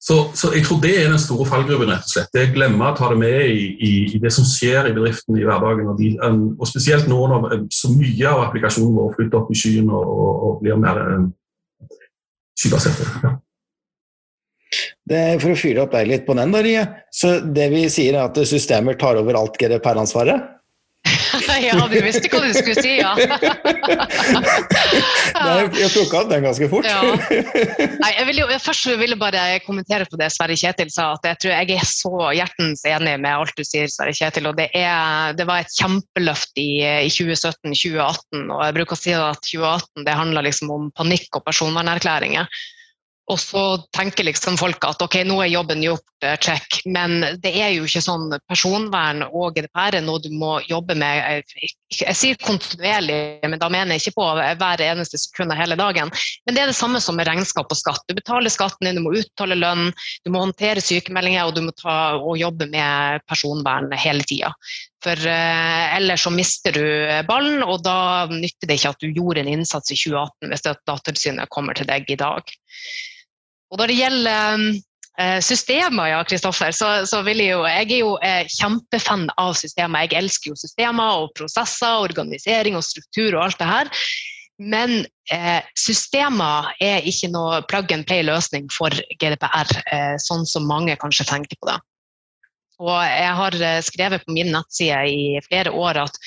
Så, 0.00 0.30
så, 0.34 0.52
jeg 0.54 0.62
tror 0.62 0.78
det 0.82 0.92
er 0.94 1.08
den 1.10 1.18
store 1.18 1.46
fallgruven. 1.46 1.90
rett 1.90 2.06
og 2.06 2.12
slett. 2.12 2.30
Det 2.34 2.52
Glemme 2.54 2.86
å 2.86 2.94
ta 2.96 3.08
det 3.10 3.18
med 3.18 3.40
i, 3.50 3.64
i, 3.82 3.92
i, 4.14 4.20
det 4.22 4.30
som 4.34 4.46
skjer 4.46 4.90
i 4.90 4.94
bedriften 4.94 5.38
i 5.38 5.46
hverdagen. 5.46 5.90
Og, 5.90 5.98
de, 5.98 6.12
og 6.22 6.70
Spesielt 6.70 7.10
nå 7.10 7.18
når 7.32 7.48
um, 7.56 7.66
så 7.74 7.90
mye 7.90 8.30
av 8.30 8.44
applikasjonen 8.46 8.94
vår 8.94 9.16
flytter 9.16 9.40
opp 9.40 9.50
i 9.50 9.58
skyen 9.58 9.90
og, 9.90 10.14
og, 10.14 10.62
blir 10.62 10.78
mer 10.78 11.02
skybasert. 12.58 13.02
Ja. 13.24 13.34
Det, 15.08 15.20
for 15.40 15.54
å 15.54 15.58
fyre 15.58 15.82
opp 15.86 15.94
deg 15.96 16.10
litt 16.10 16.26
på 16.26 16.36
den, 16.36 16.52
da, 16.52 16.62
Rie. 16.62 16.84
Så 17.14 17.38
det 17.42 17.70
vi 17.72 17.86
sier 17.90 18.18
er 18.18 18.28
at 18.28 18.38
systemer 18.46 18.98
tar 19.00 19.18
over 19.18 19.38
alt 19.40 19.56
GDPR-ansvaret? 19.58 20.57
ja, 21.68 21.76
du 21.90 21.96
visste 22.04 22.28
hva 22.32 22.40
du 22.44 22.52
skulle 22.56 22.82
si, 22.82 22.92
ja. 23.00 23.12
jeg 25.78 25.90
plukka 25.94 26.22
opp 26.22 26.30
den 26.32 26.44
ganske 26.46 26.68
fort. 26.70 26.86
ja. 26.88 27.00
Nei, 27.98 28.12
jeg 28.14 28.24
vil 28.30 28.40
jo, 28.42 28.46
først 28.62 28.88
vil 29.00 29.14
jeg 29.14 29.20
bare 29.20 29.42
kommentere 29.66 30.04
på 30.08 30.16
det 30.20 30.30
Sverre 30.34 30.56
Kjetil 30.58 30.90
sa. 30.92 31.04
at 31.16 31.22
Jeg 31.32 31.38
tror 31.42 31.52
jeg 31.54 31.66
er 31.78 31.86
så 31.88 32.12
hjertens 32.36 32.80
enig 32.88 33.14
med 33.22 33.32
alt 33.32 33.54
du 33.58 33.64
sier, 33.66 33.88
Sverre 33.92 34.14
Kjetil. 34.16 34.48
og 34.50 34.54
Det, 34.58 34.68
er, 34.76 35.36
det 35.38 35.46
var 35.48 35.56
et 35.64 35.76
kjempeløft 35.78 36.52
i, 36.60 36.70
i 37.06 37.10
2017-2018. 37.12 38.48
og 38.48 38.60
Jeg 38.66 38.76
bruker 38.80 38.94
å 38.96 39.02
si 39.02 39.12
at 39.16 39.40
2018 39.52 40.08
det 40.08 40.18
handla 40.22 40.40
liksom 40.46 40.68
om 40.74 40.82
panikk 40.98 41.30
og 41.38 41.42
personvernerklæringer. 41.48 42.44
Og 43.28 43.36
så 43.40 43.62
tenker 43.92 44.24
liksom 44.24 44.56
folk 44.56 44.84
at 44.88 45.02
ok, 45.04 45.18
nå 45.28 45.36
er 45.44 45.50
jobben 45.52 45.82
gjort, 45.84 46.06
eh, 46.24 46.36
check. 46.40 46.78
Men 46.88 47.20
det 47.42 47.52
er 47.60 47.74
jo 47.74 47.84
ikke 47.84 48.00
sånn. 48.00 48.30
Personvern 48.48 49.20
og 49.26 49.56
GDPR 49.56 49.98
er 49.98 50.04
noe 50.04 50.22
du 50.24 50.30
må 50.32 50.54
jobbe 50.68 50.96
med. 50.96 51.44
Jeg 51.92 52.16
sier 52.16 52.38
kontinuerlig, 52.40 53.44
men 53.44 53.60
da 53.60 53.68
mener 53.72 53.94
jeg 53.94 54.06
ikke 54.06 54.16
på 54.22 54.28
hver 54.62 54.84
eneste 54.86 55.20
sekund 55.20 55.52
av 55.52 55.60
hele 55.60 55.76
dagen. 55.76 56.12
Men 56.46 56.56
det 56.56 56.62
er 56.62 56.72
det 56.72 56.78
samme 56.78 57.02
som 57.04 57.18
med 57.20 57.28
regnskap 57.28 57.68
og 57.68 57.76
skatt. 57.76 58.00
Du 58.08 58.16
betaler 58.16 58.52
skatten 58.52 58.88
din, 58.88 58.96
du 58.96 59.04
må 59.04 59.12
uttale 59.20 59.58
lønn, 59.58 59.92
du 60.24 60.32
må 60.32 60.46
håndtere 60.46 60.84
sykemeldinger 60.84 61.44
og 61.44 61.58
du 61.58 61.66
må 61.66 61.74
ta 61.76 61.98
og 62.16 62.38
jobbe 62.40 62.70
med 62.72 63.26
personvern 63.28 63.92
hele 63.92 64.24
tida. 64.24 64.54
For 65.04 65.28
eh, 65.30 65.84
ellers 65.98 66.24
så 66.24 66.32
mister 66.34 66.74
du 66.74 66.86
ballen, 67.28 67.60
og 67.62 67.84
da 67.84 68.24
nytter 68.32 68.66
det 68.66 68.80
ikke 68.80 68.94
at 68.96 69.04
du 69.04 69.12
gjorde 69.12 69.44
en 69.44 69.52
innsats 69.52 69.92
i 69.92 70.00
2018 70.00 70.48
hvis 70.48 70.66
Datatilsynet 70.66 71.52
kommer 71.52 71.76
til 71.76 71.86
deg 71.92 72.08
i 72.08 72.18
dag. 72.18 72.56
Og 73.68 73.80
når 73.80 73.90
det 73.90 73.98
gjelder 73.98 74.62
eh, 75.20 75.38
systemer, 75.44 76.12
ja, 76.12 76.22
Kristoffer, 76.24 76.72
så, 76.72 76.92
så, 77.08 77.20
vil 77.26 77.42
jeg 77.42 77.52
jo 77.52 77.66
Jeg 77.66 77.90
er 77.90 78.00
jo 78.00 78.14
eh, 78.24 78.54
kjempefan 78.54 79.28
av 79.36 79.54
systemer. 79.60 80.06
Jeg 80.06 80.22
elsker 80.22 80.52
jo 80.52 80.58
systemer 80.60 81.22
og 81.24 81.34
prosesser, 81.38 82.00
organisering 82.08 82.78
og 82.78 82.86
struktur 82.86 83.36
og 83.36 83.44
alt 83.48 83.60
det 83.60 83.70
her. 83.70 83.92
Men 84.58 85.04
eh, 85.30 85.60
systemer 85.78 86.72
er 86.82 87.06
ikke 87.06 87.30
noe 87.30 87.60
plug 87.70 87.92
and 87.94 88.08
play-løsning 88.08 88.66
for 88.74 88.94
GDPR, 89.22 89.70
eh, 89.94 90.16
sånn 90.22 90.42
som 90.48 90.66
mange 90.66 90.96
kanskje 90.98 91.28
tenker 91.28 91.60
på 91.60 91.70
det. 91.70 91.78
Og 92.82 92.98
jeg 93.02 93.34
har 93.38 93.58
eh, 93.58 93.80
skrevet 93.86 94.24
på 94.24 94.34
min 94.34 94.50
nettside 94.54 94.98
i 95.10 95.38
flere 95.46 95.70
år 95.74 96.02
at 96.06 96.18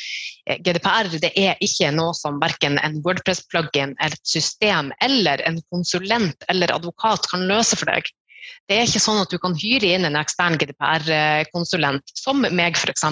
GDPR 0.48 1.10
det 1.22 1.32
er 1.38 1.60
ikke 1.62 1.92
noe 1.94 2.16
som 2.18 2.40
verken 2.42 2.80
en 2.82 2.98
Wordpress-plugin 3.06 3.94
et 4.02 4.18
system 4.28 4.90
eller 5.06 5.44
en 5.48 5.62
konsulent 5.74 6.48
eller 6.50 6.74
advokat 6.74 7.30
kan 7.32 7.46
løse 7.50 7.78
for 7.78 7.92
deg. 7.92 8.10
Det 8.70 8.78
er 8.78 8.88
ikke 8.88 9.02
sånn 9.04 9.22
at 9.22 9.32
du 9.34 9.38
kan 9.42 9.56
hyre 9.58 9.90
inn 9.96 10.08
en 10.08 10.18
ekstern 10.18 10.58
GDPR-konsulent, 10.60 12.14
som 12.18 12.42
meg 12.42 12.78
f.eks., 12.80 13.04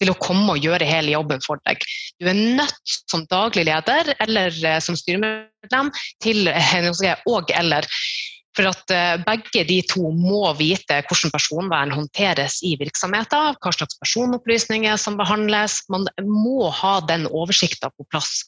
til 0.00 0.12
å 0.12 0.16
komme 0.20 0.56
og 0.56 0.64
gjøre 0.64 0.88
hele 0.88 1.14
jobben 1.14 1.40
for 1.44 1.60
deg. 1.68 1.84
Du 2.20 2.28
er 2.28 2.36
nødt 2.36 2.96
som 3.08 3.24
daglig 3.30 3.68
leder 3.68 4.12
eller 4.18 4.52
eh, 4.64 4.80
som 4.84 4.98
styremedlem 4.98 5.92
til 6.24 6.50
og 7.30 7.54
eller 7.54 7.88
for 8.58 8.68
at 8.72 8.94
eh, 8.94 9.20
begge 9.22 9.62
de 9.68 9.78
to 9.86 10.10
må 10.14 10.42
vite 10.58 11.00
hvordan 11.06 11.34
personvern 11.34 11.94
håndteres 11.94 12.58
i 12.66 12.74
virksomheter, 12.80 13.54
hva 13.62 13.74
slags 13.74 13.98
personopplysninger 14.02 14.98
som 14.98 15.18
behandles. 15.20 15.80
Man 15.92 16.08
må 16.26 16.72
ha 16.74 16.98
den 17.06 17.28
oversikten 17.30 17.94
på 17.94 18.08
plass. 18.10 18.42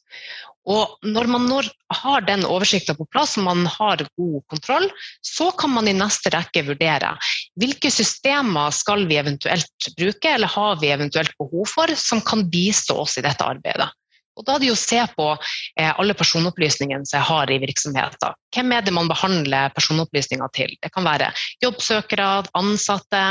Og 0.69 0.99
når 1.07 1.29
man 1.31 1.47
når 1.49 1.71
har 2.03 2.27
den 2.27 2.43
oversikten 2.45 2.99
på 2.99 3.07
plass 3.11 3.39
og 3.39 3.47
man 3.47 3.65
har 3.71 4.03
god 4.19 4.43
kontroll, 4.53 4.91
så 5.25 5.49
kan 5.57 5.73
man 5.73 5.89
i 5.89 5.97
neste 5.97 6.33
rekke 6.35 6.67
vurdere 6.67 7.15
hvilke 7.61 7.91
systemer 7.93 8.75
skal 8.75 9.07
vi 9.09 9.19
eventuelt 9.21 9.89
bruke, 9.97 10.35
eller 10.35 10.53
har 10.53 10.77
vi 10.83 10.93
eventuelt 10.93 11.33
behov 11.41 11.67
for, 11.71 11.95
som 11.97 12.21
kan 12.25 12.45
bistå 12.53 12.99
oss 13.03 13.17
i 13.19 13.25
dette 13.25 13.47
arbeidet. 13.47 13.89
Og 14.39 14.47
da 14.47 14.55
er 14.55 14.63
det 14.63 14.71
jo 14.71 14.77
å 14.77 14.81
se 14.81 15.01
på 15.17 15.27
eh, 15.35 15.91
alle 15.91 16.15
personopplysningene 16.17 17.09
som 17.09 17.19
jeg 17.19 17.29
har 17.29 17.51
i 17.51 17.59
virksomheten. 17.63 18.37
Hvem 18.55 18.73
er 18.77 18.87
det 18.87 18.95
man 18.95 19.11
behandler 19.11 19.75
personopplysninger 19.77 20.53
til? 20.57 20.73
Det 20.81 20.93
kan 20.95 21.07
være 21.07 21.33
jobbsøkere, 21.65 22.29
ansatte, 22.59 23.25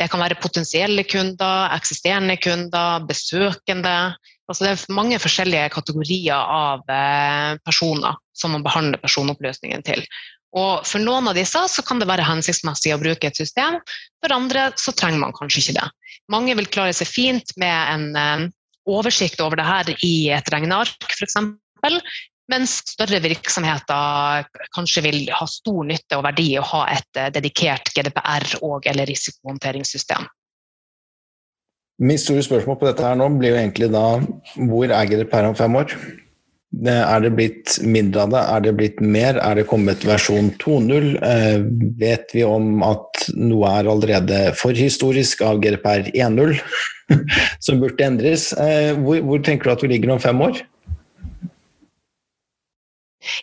det 0.00 0.10
kan 0.12 0.22
være 0.22 0.38
potensielle 0.42 1.06
kunder, 1.08 1.72
eksisterende 1.74 2.36
kunder, 2.42 3.02
besøkende. 3.08 3.96
Altså 4.44 4.66
det 4.66 4.72
er 4.74 4.94
mange 4.94 5.18
forskjellige 5.22 5.72
kategorier 5.74 6.36
av 6.36 6.84
eh, 6.92 7.58
personer 7.64 8.20
som 8.36 8.54
man 8.54 8.64
behandler 8.66 9.02
personopplysningen 9.02 9.84
til. 9.86 10.04
Og 10.54 10.84
For 10.86 11.02
noen 11.02 11.26
av 11.30 11.34
disse 11.34 11.58
så 11.70 11.82
kan 11.86 11.98
det 11.98 12.06
være 12.06 12.26
hensiktsmessig 12.26 12.92
å 12.94 13.00
bruke 13.02 13.26
et 13.26 13.38
system, 13.38 13.80
for 14.22 14.34
andre 14.36 14.68
så 14.78 14.94
trenger 14.94 15.24
man 15.24 15.34
kanskje 15.34 15.64
ikke 15.64 15.80
det. 15.80 15.88
Mange 16.30 16.54
vil 16.54 16.70
klare 16.70 16.94
seg 16.94 17.10
fint 17.10 17.50
med 17.60 17.74
en 17.74 18.04
uh, 18.14 18.44
oversikt 18.90 19.40
over 19.44 19.60
det 19.60 19.66
her 19.66 19.90
i 20.04 20.14
et 20.34 20.48
regneark 20.52 21.10
f.eks., 21.10 21.36
mens 22.52 22.74
større 22.92 23.22
virksomheter 23.24 24.44
kanskje 24.76 25.02
vil 25.06 25.20
ha 25.32 25.46
stor 25.48 25.84
nytte 25.88 26.18
og 26.18 26.26
verdi 26.26 26.50
å 26.60 26.64
ha 26.74 26.82
et 26.92 27.20
uh, 27.20 27.30
dedikert 27.32 27.88
GDPR- 27.96 28.58
og- 28.60 28.84
eller 28.90 29.08
risikohåndteringssystem. 29.08 30.26
Mitt 32.04 32.20
store 32.20 32.42
spørsmål 32.44 32.76
på 32.80 32.88
dette 32.90 33.06
her 33.06 33.16
nå 33.16 33.30
blir 33.38 33.54
jo 33.54 33.60
egentlig 33.62 33.88
da 33.94 34.04
hvor 34.68 34.92
er 34.92 35.08
GDPR 35.08 35.48
om 35.48 35.56
fem 35.56 35.76
år? 35.78 35.94
Er 36.82 37.20
det 37.22 37.30
blitt 37.36 37.76
mindre 37.86 38.24
av 38.24 38.32
det? 38.32 38.42
Er 38.50 38.64
det 38.64 38.74
blitt 38.78 39.00
mer? 39.00 39.38
Er 39.38 39.60
det 39.60 39.66
kommet 39.70 40.04
versjon 40.08 40.50
2.0? 40.62 41.08
Eh, 41.22 41.62
vet 42.00 42.34
vi 42.34 42.42
om 42.46 42.82
at 42.86 43.28
noe 43.38 43.70
er 43.78 43.90
allerede 43.92 44.40
for 44.58 44.74
historisk 44.76 45.44
av 45.46 45.62
GDPR 45.62 46.10
1.0 46.10 46.56
som 47.64 47.82
burde 47.82 48.06
endres? 48.06 48.50
Eh, 48.58 48.92
hvor, 48.98 49.22
hvor 49.28 49.44
tenker 49.44 49.70
du 49.70 49.76
at 49.76 49.84
vi 49.86 49.92
ligger 49.94 50.16
om 50.16 50.22
fem 50.22 50.42
år? 50.44 50.64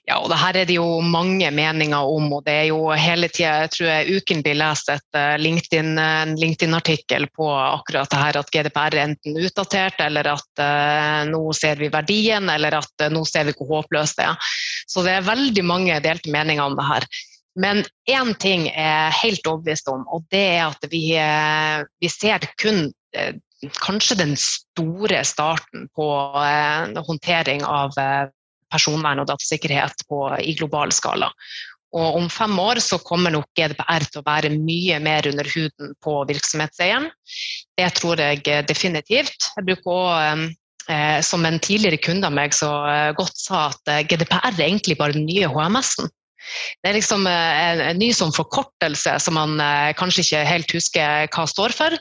Ja, 0.05 0.17
og 0.19 0.29
det 0.31 0.37
her 0.41 0.57
er 0.61 0.67
det 0.69 0.75
jo 0.75 0.85
mange 1.03 1.49
meninger 1.53 2.13
om, 2.15 2.27
og 2.35 2.43
det 2.45 2.53
er 2.63 2.67
jo 2.69 2.91
hele 2.97 3.29
tida 3.31 3.67
tror 3.71 3.89
jeg 3.89 4.19
ukentlig 4.21 4.53
lest 4.59 4.91
et 4.93 5.17
eh, 5.17 5.35
LinkedIn, 5.41 5.91
en 6.01 6.35
LinkedIn-artikkel 6.39 7.27
på 7.35 7.47
akkurat 7.49 8.11
det 8.11 8.21
her 8.21 8.39
at 8.41 8.51
GDPR 8.53 8.97
er 8.97 9.03
enten 9.05 9.39
utdatert, 9.41 10.01
eller 10.03 10.31
at 10.33 10.61
uh, 10.61 11.21
nå 11.29 11.41
ser 11.57 11.81
vi 11.81 11.91
verdien, 11.93 12.49
eller 12.49 12.79
at 12.81 13.05
uh, 13.05 13.09
nå 13.13 13.23
ser 13.29 13.47
vi 13.49 13.55
hvor 13.57 13.81
håpløst 13.81 14.19
det 14.19 14.27
er. 14.29 14.49
Så 14.89 15.05
det 15.05 15.15
er 15.17 15.27
veldig 15.27 15.65
mange 15.65 15.99
delte 16.03 16.33
meninger 16.33 16.63
om 16.65 16.77
det 16.77 16.87
her. 16.87 17.07
Men 17.61 17.83
én 18.09 18.33
ting 18.39 18.67
er 18.69 19.11
helt 19.21 19.47
overbevist 19.47 19.89
om, 19.91 20.05
og 20.07 20.23
det 20.31 20.43
er 20.55 20.67
at 20.69 20.85
vi, 20.91 21.03
vi 21.99 22.09
ser 22.11 22.45
kun 22.61 22.85
kanskje 23.83 24.15
den 24.21 24.37
store 24.39 25.19
starten 25.27 25.89
på 25.95 26.07
håndtering 27.09 27.65
av 27.67 27.99
personvern 28.71 29.21
og 29.21 29.29
datasikkerhet 29.29 30.05
på, 30.09 30.23
i 30.39 30.55
global 30.57 30.93
skala. 30.95 31.31
Og 31.91 32.21
om 32.21 32.29
fem 32.31 32.53
år 32.63 32.79
så 32.83 33.01
kommer 33.03 33.33
nok 33.33 33.49
GDPR 33.57 34.05
til 34.07 34.21
å 34.21 34.27
være 34.27 34.53
mye 34.53 34.99
mer 35.03 35.27
under 35.27 35.47
huden 35.51 35.91
på 36.03 36.15
virksomhetseieren. 36.29 37.09
Det 37.75 37.89
tror 37.99 38.21
jeg 38.23 38.45
definitivt. 38.69 39.49
Jeg 39.57 39.67
bruker 39.67 39.91
også, 39.97 40.47
eh, 40.87 41.19
som 41.25 41.45
en 41.45 41.59
tidligere 41.59 41.99
kunde 41.99 42.27
av 42.27 42.35
meg 42.35 42.55
så 42.55 42.71
eh, 42.87 43.11
godt 43.17 43.35
sa, 43.35 43.67
at 43.73 43.91
eh, 43.91 44.05
GDPR 44.07 44.53
er 44.53 44.63
egentlig 44.69 44.97
bare 45.01 45.17
den 45.17 45.27
nye 45.27 45.51
HMS-en. 45.51 46.07
Det 46.81 46.89
er 46.89 46.97
liksom 46.97 47.27
en, 47.29 47.83
ny 47.99 48.07
sånn 48.17 48.31
forkortelse 48.33 49.11
som 49.21 49.35
man 49.37 49.59
kanskje 49.93 50.23
ikke 50.23 50.39
helt 50.47 50.73
husker 50.73 51.27
hva 51.29 51.43
står 51.45 51.75
for, 51.77 51.93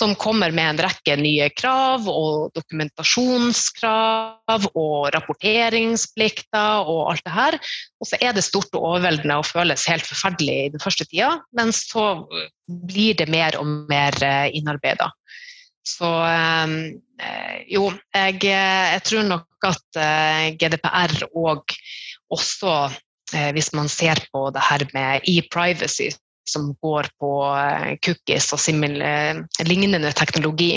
som 0.00 0.14
kommer 0.16 0.48
med 0.56 0.70
en 0.70 0.78
rekke 0.86 1.12
nye 1.20 1.50
krav 1.52 2.06
og 2.08 2.54
dokumentasjonskrav 2.56 4.64
og 4.70 5.10
rapporteringsplikter 5.12 6.88
og 6.88 7.10
alt 7.12 7.24
det 7.26 7.34
her. 7.34 7.58
Og 8.00 8.08
så 8.08 8.16
er 8.24 8.32
det 8.36 8.44
stort 8.46 8.72
og 8.72 8.86
overveldende 8.94 9.36
og 9.42 9.50
føles 9.50 9.88
helt 9.90 10.06
forferdelig 10.08 10.56
i 10.62 10.72
den 10.72 10.82
første 10.82 11.04
tida, 11.10 11.30
men 11.56 11.68
så 11.76 12.04
blir 12.88 13.12
det 13.18 13.28
mer 13.32 13.52
og 13.60 13.66
mer 13.90 14.12
eh, 14.24 14.48
innarbeida. 14.56 15.08
Så 15.90 16.08
ehm, 16.28 16.74
eh, 17.20 17.56
jo, 17.72 17.82
jeg, 18.14 18.44
jeg, 18.46 19.00
tror 19.04 19.24
nok 19.28 19.68
at 19.68 20.00
eh, 20.00 20.46
GDPR 20.60 21.14
og 21.34 21.64
også 22.30 22.74
hvis 23.30 23.70
man 23.78 23.86
ser 23.86 24.18
på 24.34 24.50
det 24.50 24.62
her 24.66 24.82
med 24.90 25.22
e-privacy, 25.30 26.10
som 26.50 26.72
går 26.82 27.08
på 27.20 27.30
eh, 27.54 27.94
cookies 28.04 28.50
og 28.56 28.60
simil, 28.62 28.98
lignende 29.66 30.12
teknologi 30.16 30.74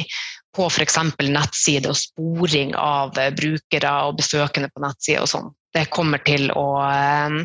på 0.53 0.67
f.eks. 0.69 0.97
nettside 1.25 1.89
og 1.89 1.97
sporing 1.97 2.73
av 2.77 3.17
eh, 3.19 3.33
brukere 3.35 3.93
og 4.07 4.17
besøkende 4.21 4.69
på 4.73 4.83
nettside 4.83 5.23
og 5.23 5.29
sånn. 5.31 5.51
Det 5.73 5.87
kommer 5.93 6.21
til 6.25 6.51
å, 6.53 6.67
eh, 6.85 7.37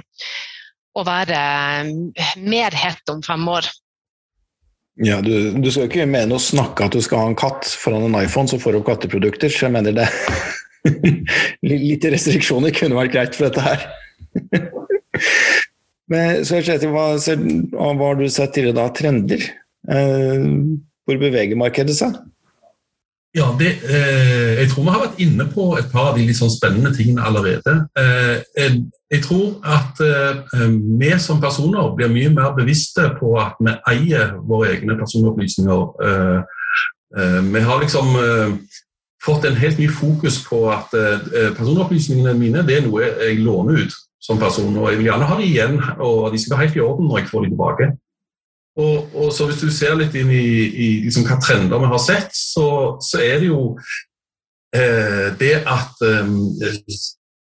å 0.99 1.05
være 1.09 1.43
mer 2.45 2.77
hett 2.77 3.13
om 3.13 3.23
fem 3.25 3.47
år. 3.49 3.71
Ja, 5.05 5.21
du, 5.23 5.55
du 5.55 5.71
skal 5.71 5.87
ikke 5.87 6.09
mene 6.11 6.37
å 6.37 6.43
snakke 6.43 6.89
at 6.89 6.97
du 6.97 7.03
skal 7.05 7.23
ha 7.23 7.31
en 7.31 7.39
katt 7.39 7.69
foran 7.79 8.09
en 8.09 8.19
iPhone 8.19 8.51
som 8.51 8.61
får 8.61 8.81
opp 8.81 8.89
katteprodukter, 8.89 9.53
så 9.53 9.69
jeg 9.69 9.77
mener 9.79 9.95
det 9.95 10.09
Litt 11.69 12.05
restriksjoner 12.07 12.73
kunne 12.75 12.97
vært 12.97 13.13
greit 13.15 13.37
for 13.37 13.49
dette 13.49 13.63
her. 13.63 13.83
Men 16.09 16.45
Kjetil, 16.45 16.93
hva, 16.95 17.11
hva 17.19 17.95
har 18.07 18.19
du 18.19 18.29
sett 18.33 18.55
tidligere 18.57 18.79
da, 18.81 18.89
trender? 18.97 19.45
Eh, 19.93 20.49
hvor 21.09 21.21
beveger 21.21 21.59
markedet 21.61 21.97
seg? 21.99 22.17
Ja, 23.37 23.57
det, 23.59 23.75
eh, 23.85 24.61
Jeg 24.61 24.71
tror 24.71 24.85
vi 24.85 24.91
har 24.91 25.03
vært 25.03 25.21
inne 25.21 25.45
på 25.53 25.77
et 25.79 25.91
par 25.93 26.11
av 26.11 26.17
de 26.17 26.25
litt 26.25 26.39
sånn 26.39 26.53
spennende 26.53 26.95
tingene 26.97 27.27
allerede. 27.29 27.75
Eh, 28.01 28.41
jeg, 28.57 28.79
jeg, 29.13 29.23
tror 29.27 29.61
at 29.69 30.01
eh, 30.01 30.65
vi 30.99 31.13
som 31.21 31.41
personer 31.41 31.93
blir 31.97 32.09
mye 32.09 32.33
mer 32.33 32.57
bevisste 32.57 33.11
på 33.21 33.37
at 33.41 33.61
vi 33.61 33.77
eier 33.93 34.33
våre 34.49 34.73
egne 34.73 34.97
personopplysninger. 34.97 35.85
Eh, 36.09 36.41
eh, 37.21 37.41
vi 37.53 37.65
har 37.69 37.85
liksom 37.85 38.17
fått 39.23 39.45
en 39.45 39.61
helt 39.61 39.79
ny 39.79 39.89
fokus 39.91 40.39
på 40.47 40.69
at 40.71 40.93
personopplysningene 41.59 42.37
mine 42.39 42.63
det 42.65 42.77
er 42.79 42.85
noe 42.85 43.03
jeg 43.03 43.41
låner 43.43 43.83
ut 43.83 43.97
som 44.23 44.41
person. 44.41 44.77
Og 44.77 44.91
jeg 44.91 45.01
vil 45.01 45.11
gjerne 45.11 45.29
ha 45.31 45.39
det 45.39 45.49
igjen, 45.49 45.81
og 45.99 46.33
de 46.33 46.41
skal 46.43 46.57
være 46.57 46.67
helt 46.67 46.79
i 46.79 46.85
orden 46.85 47.11
når 47.11 47.23
jeg 47.23 47.31
får 47.33 47.45
dem 47.45 47.55
tilbake. 47.55 47.91
Og, 48.79 49.15
og 49.15 49.33
så 49.35 49.47
Hvis 49.47 49.61
du 49.61 49.71
ser 49.75 49.99
litt 49.99 50.15
inn 50.15 50.31
i, 50.31 50.49
i 50.71 50.89
liksom 51.07 51.27
hva 51.27 51.39
trender 51.43 51.83
vi 51.83 51.93
har 51.93 52.03
sett, 52.03 52.35
så, 52.35 52.99
så 53.03 53.23
er 53.23 53.41
det 53.43 53.49
jo 53.51 53.63
eh, 54.75 55.31
det 55.41 55.55
at 55.67 56.05
eh, 56.07 56.31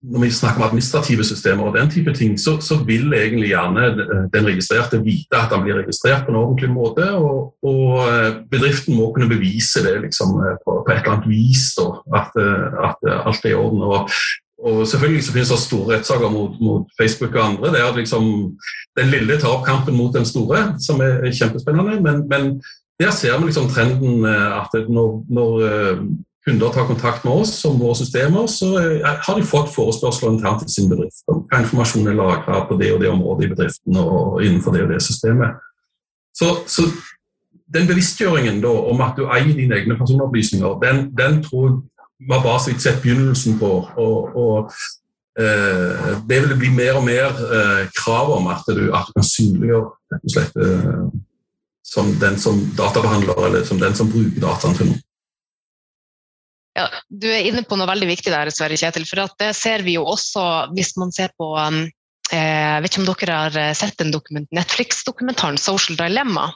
når 0.02 0.20
vi 0.22 0.30
snakker 0.30 0.60
om 0.60 0.66
administrative 0.68 1.24
systemer 1.26 1.66
og 1.66 1.74
den 1.74 1.90
type 1.90 2.12
ting, 2.14 2.36
så, 2.38 2.56
så, 2.62 2.76
vil 2.86 3.12
egentlig 3.14 3.48
gjerne 3.50 3.88
den 4.32 4.46
registrerte 4.46 5.00
vite 5.02 5.38
at 5.38 5.50
han 5.54 5.64
blir 5.64 5.80
registrert 5.80 6.26
på 6.26 6.30
en 6.32 6.38
ordentlig 6.38 6.70
måte. 6.70 7.06
Og, 7.18 7.54
og 7.66 8.02
eh, 8.06 8.36
bedriften 8.50 8.94
må 8.98 9.10
kunne 9.12 9.30
bevise 9.30 9.82
det 9.86 9.96
liksom, 10.06 10.36
på, 10.64 10.76
på, 10.86 10.92
et 10.92 11.02
eller 11.02 11.16
annet 11.16 11.30
vis, 11.30 11.72
da, 11.78 11.88
at, 12.20 12.38
eh, 12.38 12.82
at, 12.88 13.10
alt 13.26 13.46
er 13.46 13.54
i 13.54 13.58
orden. 13.58 13.82
Og 13.82 14.12
og 14.64 14.86
selvfølgelig 14.88 15.24
så 15.24 15.32
finnes 15.32 15.50
det 15.52 15.58
store 15.62 15.94
rettssaker 15.94 16.30
mot, 16.34 16.60
mot, 16.60 16.86
Facebook 17.00 17.34
og 17.34 17.44
andre. 17.46 17.72
det 17.72 17.80
er 17.80 17.96
liksom 17.96 18.24
Den 18.98 19.10
lille 19.10 19.38
tar 19.38 19.54
opp 19.54 19.66
kampen 19.66 19.96
mot 19.96 20.14
den 20.14 20.24
store, 20.24 20.74
som 20.80 21.00
er 21.00 21.30
kjempespennende. 21.30 22.00
Men, 22.02 22.28
men 22.28 22.62
der 23.00 23.10
ser 23.10 23.38
vi 23.38 23.44
liksom 23.46 23.68
trenden 23.68 24.24
eh, 24.24 24.62
at 24.62 24.88
når, 24.88 25.24
når, 25.28 25.50
eh, 25.66 25.98
kunder 26.46 26.72
tar 26.72 26.86
kontakt 26.86 27.24
med 27.24 27.32
oss 27.32 27.64
om 27.64 27.80
våre 27.80 27.94
systemer, 27.94 28.46
så 28.46 28.72
eh, 28.80 29.06
har 29.26 29.38
de 29.38 29.46
fått 29.46 29.70
forespørsler 29.74 30.32
internt 30.32 30.64
i 30.66 30.72
sin 30.72 30.88
bedrift 30.90 31.22
om 31.30 31.44
hva 31.46 31.60
informasjon 31.62 32.08
er 32.08 32.18
lagra 32.18 32.64
på 32.66 32.78
det 32.80 32.90
og 32.94 33.00
det 33.02 33.12
området 33.12 33.46
i 33.46 33.52
bedriften 33.52 34.00
og 34.02 34.42
innenfor 34.42 34.74
det 34.74 34.82
og 34.86 34.90
det 34.94 35.02
systemet. 35.02 35.60
Så, 36.34 36.56
så 36.66 36.88
den 37.74 37.86
bevisstgjøringen 37.86 38.62
da, 38.64 38.72
om 38.90 39.00
at 39.04 39.14
du 39.18 39.28
eier 39.28 39.54
dine 39.54 39.78
egne 39.78 39.98
personopplysninger, 40.00 40.80
den, 40.82 41.04
den 41.18 41.42
tror 41.44 41.68
jeg 41.68 41.78
var 42.26 42.42
bare 42.42 42.60
så 42.60 42.70
vidt 42.70 42.82
sett 42.82 43.02
begynnelsen 43.02 43.58
på. 43.58 43.70
og, 43.96 44.36
og 44.36 44.72
eh, 45.40 46.14
Det 46.28 46.40
vil 46.44 46.56
bli 46.58 46.70
mer 46.74 46.98
og 46.98 47.04
mer 47.06 47.28
eh, 47.30 47.82
krav 47.94 48.32
om 48.36 48.48
at 48.52 48.66
du, 48.66 48.88
kan 48.90 49.26
synliggjøre 49.26 49.90
rett 50.12 50.24
og 50.24 50.34
slett 50.34 50.56
eh, 50.64 51.04
som 51.88 52.10
den 52.20 52.40
som 52.40 52.58
databehandler, 52.76 53.38
eller 53.46 53.64
som 53.64 53.80
den 53.80 53.94
som 53.96 54.10
bruker 54.12 54.42
dataen 54.44 54.76
til 54.76 54.90
noe. 54.90 55.02
Ja, 56.78 56.84
du 57.10 57.26
er 57.32 57.46
inne 57.48 57.64
på 57.66 57.78
noe 57.78 57.88
veldig 57.90 58.06
viktig 58.06 58.30
der, 58.30 58.50
Sverre 58.54 58.76
Kjetil. 58.78 59.06
For 59.08 59.24
det 59.40 59.54
ser 59.58 59.82
vi 59.86 59.96
jo 59.96 60.04
også 60.06 60.42
hvis 60.76 60.92
man 61.00 61.10
ser 61.10 61.32
på 61.34 61.48
Jeg 62.30 62.82
vet 62.84 62.92
ikke 62.92 63.00
om 63.00 63.08
dere 63.08 63.38
har 63.40 63.74
sett 63.74 63.98
den 63.98 64.12
Netflix-dokumentaren 64.54 65.58
'Social 65.58 65.96
Dilemma'. 65.98 66.52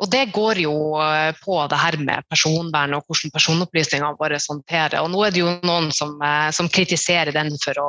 Og 0.00 0.08
det 0.08 0.30
går 0.32 0.62
jo 0.62 0.74
eh, 1.02 1.30
på 1.44 1.58
det 1.68 1.78
her 1.80 1.96
med 2.00 2.24
personvern 2.32 2.96
og 2.96 3.04
hvordan 3.04 3.32
personopplysningene 3.34 4.16
våre 4.20 4.38
håndterer. 4.40 4.96
Og 5.02 5.10
nå 5.12 5.22
er 5.26 5.34
det 5.34 5.42
jo 5.42 5.52
noen 5.66 5.90
som, 5.94 6.14
eh, 6.24 6.48
som 6.56 6.70
kritiserer 6.72 7.34
den 7.36 7.52
for 7.60 7.80
å, 7.82 7.88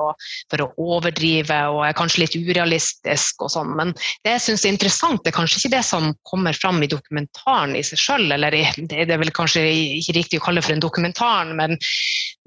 for 0.52 0.66
å, 0.66 0.70
overdrive 0.82 1.60
og 1.72 1.86
er 1.88 1.96
kanskje 1.96 2.26
litt 2.26 2.36
urealistisk 2.36 3.46
og 3.46 3.54
sånn. 3.54 3.72
Men 3.80 3.94
det 4.26 4.36
jeg 4.36 4.46
syns 4.48 4.66
er 4.66 4.76
interessant, 4.76 5.24
det 5.24 5.32
er 5.32 5.38
kanskje 5.40 5.62
ikke 5.62 5.76
det 5.78 5.84
som 5.88 6.12
kommer 6.28 6.58
fram 6.58 6.82
i 6.84 6.90
dokumentaren 6.92 7.78
i 7.80 7.84
seg 7.86 8.02
sjøl, 8.02 8.28
eller 8.36 8.56
det 8.92 9.06
er 9.06 9.22
vel 9.22 9.32
kanskje 9.36 9.64
ikke 10.02 10.18
riktig 10.20 10.42
å 10.42 10.46
kalle 10.48 10.60
det 10.60 10.68
for 10.68 10.76
en 10.76 10.84
dokumentar, 10.84 11.54
men, 11.56 11.78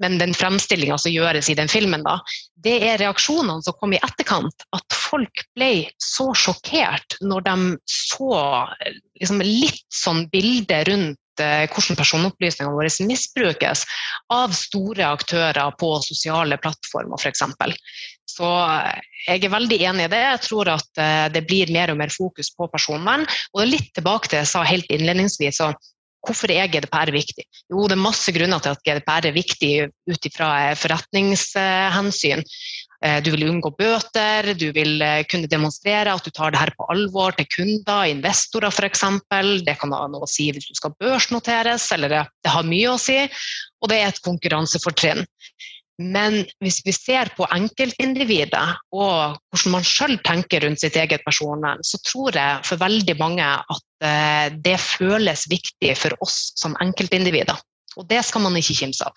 men 0.03 0.19
den 0.21 0.35
fremstillinga 0.37 0.99
som 1.01 1.13
gjøres 1.13 1.49
i 1.49 1.57
den 1.57 1.71
filmen, 1.71 2.05
da, 2.05 2.19
det 2.65 2.79
er 2.81 2.97
reaksjonene 3.01 3.61
som 3.65 3.75
kom 3.79 3.93
i 3.93 4.01
etterkant. 4.01 4.65
At 4.75 4.97
folk 4.97 5.45
ble 5.57 5.87
så 6.01 6.31
sjokkert 6.37 7.19
når 7.21 7.45
de 7.45 7.57
så 7.89 8.31
liksom, 9.19 9.43
litt 9.45 9.85
sånn 9.93 10.25
bilde 10.33 10.81
rundt 10.89 11.43
eh, 11.43 11.65
hvordan 11.69 11.99
personopplysningene 11.99 12.73
våre 12.73 12.91
misbrukes 13.05 13.85
av 14.33 14.55
store 14.57 15.11
aktører 15.13 15.77
på 15.79 15.91
sosiale 16.05 16.57
plattformer 16.61 17.21
f.eks. 17.21 17.45
Så 18.35 18.49
eh, 18.49 19.01
jeg 19.27 19.45
er 19.45 19.53
veldig 19.53 19.81
enig 19.91 20.07
i 20.07 20.13
det. 20.15 20.23
Jeg 20.25 20.45
tror 20.47 20.73
at 20.73 21.01
eh, 21.01 21.25
det 21.33 21.45
blir 21.49 21.73
mer 21.73 21.93
og 21.93 22.01
mer 22.01 22.13
fokus 22.13 22.49
på 22.55 22.69
personvern. 22.73 23.27
Og 23.53 23.69
litt 23.69 23.93
tilbake 23.95 24.29
til 24.29 24.39
det 24.39 24.45
jeg 24.47 24.55
sa 24.55 24.65
helt 24.65 24.89
innledningsvis. 24.89 25.61
så 25.61 25.73
Hvorfor 26.25 26.51
er 26.53 26.69
GDPR 26.71 27.11
viktig? 27.13 27.45
Jo, 27.69 27.85
det 27.85 27.95
er 27.97 28.01
masse 28.01 28.33
grunner 28.33 28.63
til 28.63 28.73
at 28.73 28.81
GDPR 28.85 29.29
er 29.29 29.35
viktig 29.35 29.71
ut 30.09 30.27
ifra 30.29 30.49
forretningshensyn. 30.79 32.41
Eh, 33.05 33.19
du 33.21 33.29
vil 33.35 33.45
unngå 33.51 33.69
bøter, 33.77 34.53
du 34.57 34.71
vil 34.73 35.03
kunne 35.29 35.51
demonstrere 35.51 36.15
at 36.15 36.25
du 36.25 36.33
tar 36.33 36.55
det 36.55 36.61
her 36.63 36.73
på 36.77 36.87
alvor 36.89 37.37
til 37.37 37.49
kunder, 37.53 38.09
investorer 38.09 38.73
f.eks. 38.73 39.05
Det 39.67 39.77
kan 39.81 39.93
ha 39.93 40.07
noe 40.09 40.25
å 40.25 40.31
si 40.31 40.49
hvis 40.55 40.71
du 40.71 40.75
skal 40.79 40.95
børsnoteres, 40.97 41.91
eller 41.93 42.17
det 42.17 42.55
har 42.55 42.65
mye 42.65 42.95
å 42.95 42.99
si. 43.01 43.21
Og 43.83 43.91
det 43.91 44.01
er 44.01 44.09
et 44.09 44.25
konkurransefortrinn. 44.25 45.25
Men 46.01 46.41
hvis 46.59 46.81
vi 46.83 46.91
ser 46.91 47.29
på 47.37 47.47
enkeltindividet 47.55 48.65
og 48.91 49.37
hvordan 49.39 49.75
man 49.77 49.85
sjøl 49.87 50.17
tenker 50.27 50.65
rundt 50.65 50.81
sitt 50.83 50.97
eget 50.99 51.23
personvern, 51.23 51.83
så 51.87 51.99
tror 52.03 52.35
jeg 52.35 52.65
for 52.67 52.81
veldig 52.81 53.15
mange 53.21 53.45
at 53.45 53.85
eh, 54.03 54.49
det 54.65 54.75
føles 54.83 55.45
viktig 55.51 55.93
for 55.99 56.17
oss 56.25 56.51
som 56.59 56.75
enkeltindivider. 56.83 57.55
Og 57.95 58.09
det 58.09 58.25
skal 58.27 58.43
man 58.43 58.59
ikke 58.59 58.75
kimse 58.81 59.07
av. 59.07 59.15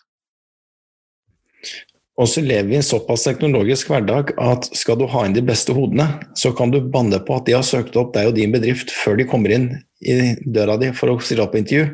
Og 2.19 2.27
så 2.31 2.43
lever 2.43 2.67
vi 2.67 2.75
i 2.75 2.79
en 2.81 2.87
såpass 2.87 3.27
teknologisk 3.27 3.91
hverdag 3.93 4.33
at 4.43 4.67
skal 4.79 4.99
du 4.99 5.07
ha 5.11 5.23
inn 5.27 5.37
de 5.37 5.43
beste 5.47 5.75
hodene, 5.75 6.09
så 6.39 6.51
kan 6.55 6.71
du 6.75 6.81
banne 6.83 7.21
på 7.23 7.37
at 7.39 7.47
de 7.47 7.55
har 7.55 7.67
søkt 7.67 7.99
opp 7.99 8.11
deg 8.15 8.31
og 8.31 8.39
din 8.39 8.55
bedrift 8.55 8.91
før 8.95 9.19
de 9.19 9.27
kommer 9.27 9.55
inn 9.55 9.69
i 10.03 10.35
døra 10.43 10.79
di 10.79 10.91
for 10.95 11.11
å 11.11 11.19
stille 11.23 11.47
opp 11.47 11.55
intervju. 11.59 11.87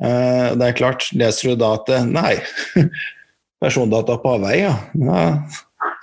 Eh, 0.00 0.50
det 0.56 0.66
er 0.66 0.76
klart, 0.76 1.08
leser 1.16 1.52
du 1.52 1.60
da 1.60 1.74
at 1.76 1.88
eh, 1.92 2.04
nei, 2.08 2.36
persondata 3.60 4.16
på 4.20 4.36
avveie, 4.36 4.72
ja. 4.72 5.20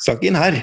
Skal 0.01 0.21
inn 0.25 0.37
her. 0.37 0.59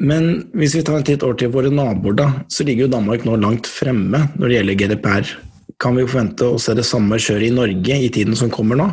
Men 0.00 0.30
hvis 0.56 0.74
vi 0.78 0.84
tar 0.86 1.00
en 1.00 1.06
titt 1.06 1.24
over 1.26 1.36
til 1.36 1.50
våre 1.52 1.72
naboer, 1.74 2.16
da, 2.16 2.28
så 2.48 2.64
ligger 2.64 2.86
jo 2.86 2.94
Danmark 2.94 3.26
nå 3.26 3.36
langt 3.36 3.68
fremme 3.68 4.22
når 4.38 4.46
det 4.46 4.56
gjelder 4.56 4.78
GDPR. 4.80 5.32
Kan 5.80 5.98
vi 5.98 6.06
forvente 6.06 6.48
å 6.48 6.60
se 6.60 6.74
det 6.76 6.86
samme 6.88 7.18
kjøret 7.20 7.50
i 7.50 7.56
Norge 7.56 7.98
i 8.06 8.08
tiden 8.12 8.38
som 8.38 8.52
kommer 8.52 8.78
nå? 8.80 8.88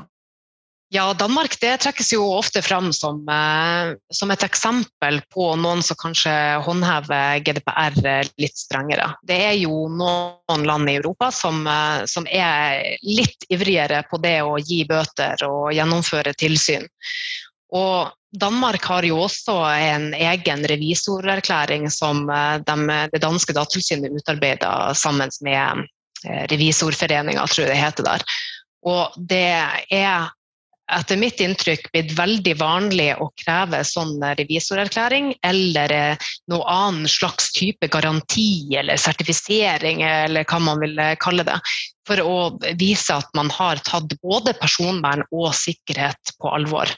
Ja, 0.90 1.14
Danmark 1.14 1.60
det 1.60 1.74
trekkes 1.84 2.14
jo 2.14 2.24
ofte 2.32 2.62
fram 2.64 2.94
som, 2.96 3.20
eh, 3.30 3.96
som, 4.14 4.32
et 4.32 4.44
eksempel 4.46 5.20
på 5.34 5.50
noen 5.60 5.82
som 5.84 5.98
kanskje 6.00 6.32
håndhever 6.64 7.42
GDPR 7.44 7.98
litt 8.40 8.56
strengere. 8.56 9.10
Det 9.28 9.36
er 9.50 9.58
jo 9.60 9.90
noen 9.92 10.64
land 10.70 10.88
i 10.88 10.96
Europa 11.02 11.28
som, 11.36 11.66
eh, 11.68 12.06
som, 12.08 12.28
er 12.32 12.86
litt 13.04 13.44
ivrigere 13.52 14.06
på 14.08 14.22
det 14.24 14.40
å 14.48 14.56
gi 14.64 14.86
bøter 14.88 15.44
og 15.50 15.74
gjennomføre 15.76 16.32
tilsyn. 16.40 16.88
Og 17.76 18.08
Danmark 18.32 18.88
har 18.88 19.04
jo 19.04 19.20
også 19.26 19.58
en 19.76 20.14
egen 20.16 20.66
revisorerklæring 20.72 21.92
som 21.92 22.30
eh, 22.32 22.64
de, 22.64 23.04
det 23.12 23.24
danske 23.28 23.52
datatilsynet 23.60 24.16
utarbeida 24.16 24.94
sammen 24.96 25.36
med 25.44 25.84
Revisorforeninga, 26.50 27.44
tror 27.46 27.68
jeg 27.68 27.76
det 27.76 27.78
heter 27.78 28.06
der. 28.08 28.24
Og 28.90 29.20
det 29.30 29.52
er 29.94 30.32
etter 30.88 31.20
mitt 31.20 31.42
inntrykk 31.44 31.90
blitt 31.92 32.14
veldig 32.18 32.54
vanlig 32.60 33.10
å 33.20 33.30
kreve 33.42 33.82
sånn 33.88 34.16
revisorerklæring 34.40 35.34
eller 35.46 35.94
eh, 35.94 36.28
noe 36.52 36.64
annen 36.72 37.10
slags 37.12 37.52
type 37.56 37.90
garanti 37.92 38.76
eller 38.80 39.00
sertifisering, 39.02 40.04
eller 40.08 40.48
hva 40.48 40.62
man 40.64 40.80
vil 40.84 40.96
eh, 41.00 41.18
kalle 41.20 41.46
det, 41.48 41.58
for 42.08 42.24
å 42.24 42.38
vise 42.80 43.18
at 43.18 43.28
man 43.36 43.52
har 43.52 43.84
tatt 43.88 44.16
både 44.24 44.56
personvern 44.62 45.26
og 45.32 45.52
sikkerhet 45.60 46.38
på 46.40 46.54
alvor. 46.56 46.94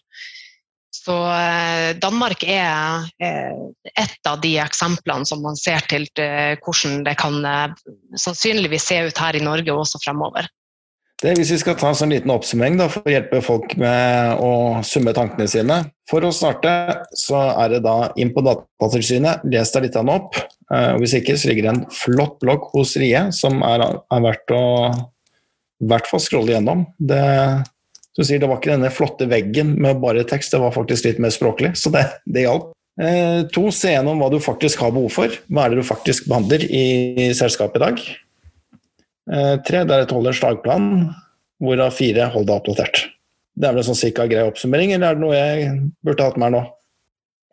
Så 0.94 1.16
eh, 1.34 1.96
Danmark 1.98 2.46
er 2.46 3.10
et 3.18 4.30
av 4.30 4.38
de 4.44 4.54
eksemplene 4.62 5.26
som 5.26 5.42
man 5.42 5.58
ser 5.58 5.82
til 5.90 6.06
hvordan 6.14 7.02
det 7.08 7.18
kan 7.18 7.42
sannsynligvis 8.22 8.90
se 8.92 9.02
ut 9.10 9.26
her 9.26 9.38
i 9.40 9.44
Norge 9.44 9.74
også 9.74 10.02
fremover. 10.06 10.50
Det, 11.20 11.34
hvis 11.36 11.50
vi 11.52 11.60
skal 11.60 11.76
ta 11.76 11.90
en 11.92 11.98
sånn 12.00 12.14
liten 12.14 12.32
oppsummering 12.32 12.78
da, 12.80 12.86
for 12.92 13.04
å 13.04 13.12
hjelpe 13.12 13.42
folk 13.44 13.74
med 13.82 14.40
å 14.40 14.52
summe 14.88 15.12
tankene 15.16 15.50
sine. 15.52 15.82
For 16.08 16.24
å 16.24 16.32
starte 16.32 16.72
så 17.18 17.42
er 17.60 17.74
det 17.74 17.82
da 17.84 18.14
inn 18.16 18.32
på 18.32 18.44
Datatilsynet, 18.46 19.44
les 19.52 19.74
deg 19.74 19.90
litt 19.90 20.00
opp. 20.00 20.40
og 20.70 21.04
hvis 21.04 21.18
ikke 21.20 21.36
så 21.36 21.50
ligger 21.50 21.68
det 21.68 21.74
en 21.74 21.86
flott 21.92 22.40
blogg 22.40 22.70
hos 22.72 22.96
Rie 23.02 23.26
som 23.36 23.60
er, 23.68 23.84
er 23.84 24.24
verdt 24.24 24.56
å 24.56 24.64
hvert 25.90 26.08
fall 26.08 26.24
scrolle 26.24 26.56
gjennom. 26.56 26.86
Det, 26.98 27.20
du 28.16 28.24
sier 28.24 28.40
det 28.40 28.50
var 28.50 28.62
ikke 28.62 28.74
denne 28.74 28.92
flotte 28.94 29.28
veggen 29.32 29.76
med 29.80 30.00
bare 30.04 30.26
tekst, 30.28 30.54
det 30.56 30.64
var 30.64 30.76
faktisk 30.76 31.08
litt 31.08 31.20
mer 31.24 31.36
språklig, 31.36 31.74
så 31.80 31.92
det, 31.94 32.06
det 32.28 32.48
hjalp. 32.48 32.72
Eh, 33.00 33.46
to, 33.56 33.70
se 33.72 33.94
gjennom 33.94 34.20
hva 34.20 34.28
du 34.32 34.42
faktisk 34.44 34.82
har 34.84 34.92
behov 34.96 35.14
for. 35.16 35.36
Hva 35.48 35.66
er 35.66 35.76
det 35.76 35.84
du 35.84 35.88
faktisk 35.88 36.28
behandler 36.32 36.66
i 36.68 37.30
selskapet 37.38 37.80
i 37.80 37.86
dag? 37.86 38.02
Eh, 39.30 39.56
er 39.62 39.94
et 40.00 40.12
holder 40.12 40.34
slagplan, 40.34 41.14
hvorav 41.62 41.94
fire 41.94 42.30
hold 42.34 42.48
deg 42.50 42.56
oppdatert. 42.58 43.06
Det 43.60 43.68
er 43.68 43.76
vel 43.76 43.84
en 43.84 43.90
sånn 43.92 44.00
cirka 44.00 44.26
grei 44.30 44.46
oppsummering, 44.48 44.94
eller 44.96 45.12
er 45.12 45.18
det 45.18 45.24
noe 45.24 45.38
jeg 45.38 45.72
burde 46.06 46.26
hatt 46.26 46.38
med 46.40 46.50
her 46.50 46.56
nå? 46.58 46.66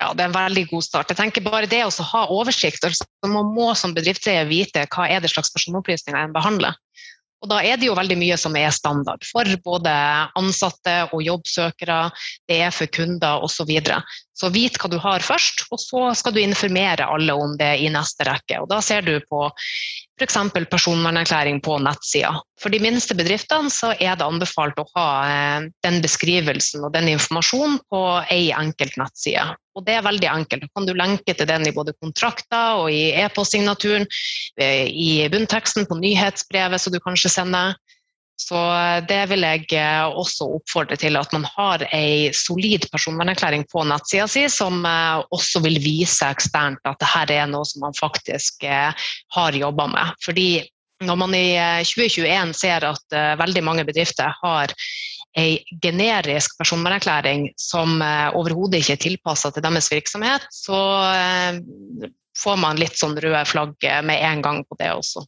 Ja, 0.01 0.13
Det 0.13 0.23
er 0.23 0.29
en 0.29 0.37
veldig 0.37 0.67
god 0.71 0.85
start. 0.85 1.11
Jeg 1.11 1.17
tenker 1.17 1.45
bare 1.45 1.69
det 1.69 1.83
å 1.85 1.91
ha 2.13 2.27
oversikt. 2.33 2.85
Altså, 2.85 3.05
man 3.25 3.53
må 3.57 3.71
som 3.75 3.95
bedriftseier 3.97 4.49
vite 4.49 4.85
hva 4.93 5.09
er 5.09 5.21
det 5.25 5.33
slags 5.33 5.53
personopplysninger 5.55 6.21
en 6.21 6.37
behandler. 6.37 6.77
Og 7.45 7.49
Da 7.49 7.61
er 7.65 7.77
det 7.77 7.89
jo 7.89 7.97
veldig 7.97 8.17
mye 8.19 8.37
som 8.41 8.57
er 8.57 8.73
standard 8.73 9.25
for 9.29 9.49
både 9.65 9.93
ansatte 10.37 10.95
og 11.13 11.25
jobbsøkere, 11.25 12.11
det 12.49 12.61
er 12.65 12.73
for 12.73 12.87
kunder 12.87 13.45
osv. 13.45 13.57
Så, 13.57 13.69
videre. 13.69 14.03
Så 14.37 14.51
vit 14.53 14.77
hva 14.77 14.91
du 14.93 14.99
har 15.01 15.25
først, 15.25 15.67
og 15.73 15.81
så 15.81 16.11
skal 16.19 16.35
du 16.37 16.43
informere 16.43 17.09
alle 17.09 17.35
om 17.37 17.57
det 17.57 17.73
i 17.81 17.89
neste 17.93 18.27
rekke. 18.29 18.61
Og 18.63 18.69
Da 18.69 18.83
ser 18.85 19.07
du 19.07 19.15
på 19.25 19.47
f.eks. 20.17 20.37
personvernerklæring 20.71 21.61
på 21.65 21.79
nettsida. 21.81 22.35
For 22.61 22.73
de 22.73 22.81
minste 22.81 23.17
bedriftene 23.17 23.73
så 23.73 23.93
er 23.97 24.17
det 24.17 24.25
anbefalt 24.25 24.79
å 24.81 24.87
ha 24.95 25.09
eh, 25.29 25.69
den 25.85 26.01
beskrivelsen 26.05 26.85
og 26.85 26.95
den 26.95 27.11
informasjonen 27.13 27.79
på 27.93 28.03
ei 28.33 28.51
enkelt 28.57 28.97
nettside. 29.01 29.45
Og 29.77 29.85
det 29.85 29.99
er 29.99 30.07
veldig 30.07 30.29
enkelt. 30.33 30.65
Da 30.65 30.73
kan 30.73 30.89
du 30.89 30.95
lenke 30.97 31.37
til 31.37 31.49
den 31.49 31.69
i 31.69 31.75
både 31.77 31.97
kontrakter 32.01 32.81
og 32.81 32.89
i 32.93 33.11
e-postsignaturen, 33.25 34.09
eh, 34.61 34.89
i 34.89 35.29
bunnteksten 35.33 35.89
på 35.89 36.01
nyhetsbrevet 36.01 36.81
som 36.81 36.97
du 36.97 37.01
kanskje 37.05 37.33
sender. 37.33 37.77
Så 38.37 38.57
eh, 38.57 39.01
det 39.09 39.23
vil 39.31 39.45
jeg 39.47 39.65
eh, 39.81 40.05
også 40.05 40.49
oppfordre 40.59 40.99
til, 41.01 41.17
at 41.17 41.33
man 41.33 41.47
har 41.57 41.87
ei 41.97 42.29
solid 42.37 42.85
personvernerklæring 42.93 43.65
på 43.73 43.85
nettsida 43.89 44.29
si, 44.29 44.45
som 44.53 44.85
eh, 44.85 45.25
også 45.33 45.63
vil 45.65 45.81
vise 45.81 46.29
eksternt 46.29 46.85
at 46.85 47.01
dette 47.01 47.39
er 47.41 47.49
noe 47.51 47.65
som 47.69 47.87
man 47.87 47.97
faktisk 47.97 48.67
har 48.69 49.57
jobba 49.57 49.87
med. 49.89 50.17
Fordi 50.25 50.51
når 51.07 51.17
man 51.21 51.35
i 51.37 51.49
2021 51.85 52.55
ser 52.57 52.85
at 52.89 53.17
veldig 53.37 53.63
mange 53.65 53.85
bedrifter 53.85 54.33
har 54.41 54.73
ei 55.37 55.59
generisk 55.85 56.55
personvernerklæring 56.57 57.51
som 57.61 58.01
overhodet 58.01 58.81
ikke 58.81 58.95
er 58.97 59.03
tilpassa 59.03 59.51
til 59.53 59.67
deres 59.67 59.91
virksomhet, 59.93 60.49
så 60.49 60.81
får 62.41 62.57
man 62.65 62.81
litt 62.81 62.97
sånn 62.97 63.19
røde 63.21 63.45
flagg 63.45 63.77
med 64.09 64.25
en 64.25 64.45
gang 64.47 64.65
på 64.65 64.81
det 64.81 64.89
også. 64.97 65.27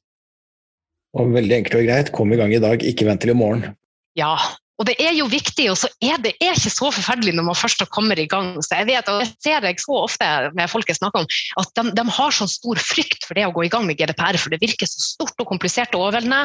Og 1.19 1.35
veldig 1.35 1.61
enkelt 1.61 1.81
og 1.81 1.89
greit, 1.89 2.15
kom 2.15 2.33
i 2.33 2.39
gang 2.39 2.55
i 2.55 2.63
dag, 2.63 2.83
ikke 2.85 3.09
vent 3.09 3.25
til 3.25 3.35
i 3.35 3.39
morgen. 3.39 3.73
Ja, 4.19 4.37
og 4.79 4.87
det 4.87 4.95
er 5.03 5.11
jo 5.17 5.27
viktig, 5.27 5.65
og 5.73 5.77
så 5.81 5.89
er 6.07 6.21
det 6.23 6.37
er 6.39 6.55
ikke 6.55 6.71
så 6.71 6.89
forferdelig 6.95 7.33
når 7.35 7.49
man 7.49 7.57
først 7.59 7.83
kommer 7.91 8.19
i 8.19 8.29
gang. 8.31 8.53
Så 8.63 8.77
jeg 8.79 8.87
vet, 8.93 9.09
og 9.11 9.25
det 9.25 9.33
ser 9.43 9.65
jeg 9.67 9.81
så 9.83 9.97
ofte 10.05 10.27
med 10.55 10.71
folk 10.71 10.87
jeg 10.87 11.01
snakker 11.01 11.25
om, 11.25 11.31
at 11.59 11.73
de, 11.75 11.85
de, 11.99 12.05
har 12.19 12.37
så 12.37 12.47
stor 12.51 12.79
frykt 12.79 13.27
for 13.27 13.35
det 13.35 13.49
å 13.49 13.55
gå 13.57 13.65
i 13.67 13.71
gang 13.73 13.89
med 13.89 13.99
GDPR, 13.99 14.39
for 14.39 14.55
det 14.55 14.61
virker 14.63 14.87
så 14.87 15.03
stort 15.03 15.43
og 15.43 15.51
komplisert 15.51 15.97
og 15.99 16.05
overveldende. 16.07 16.45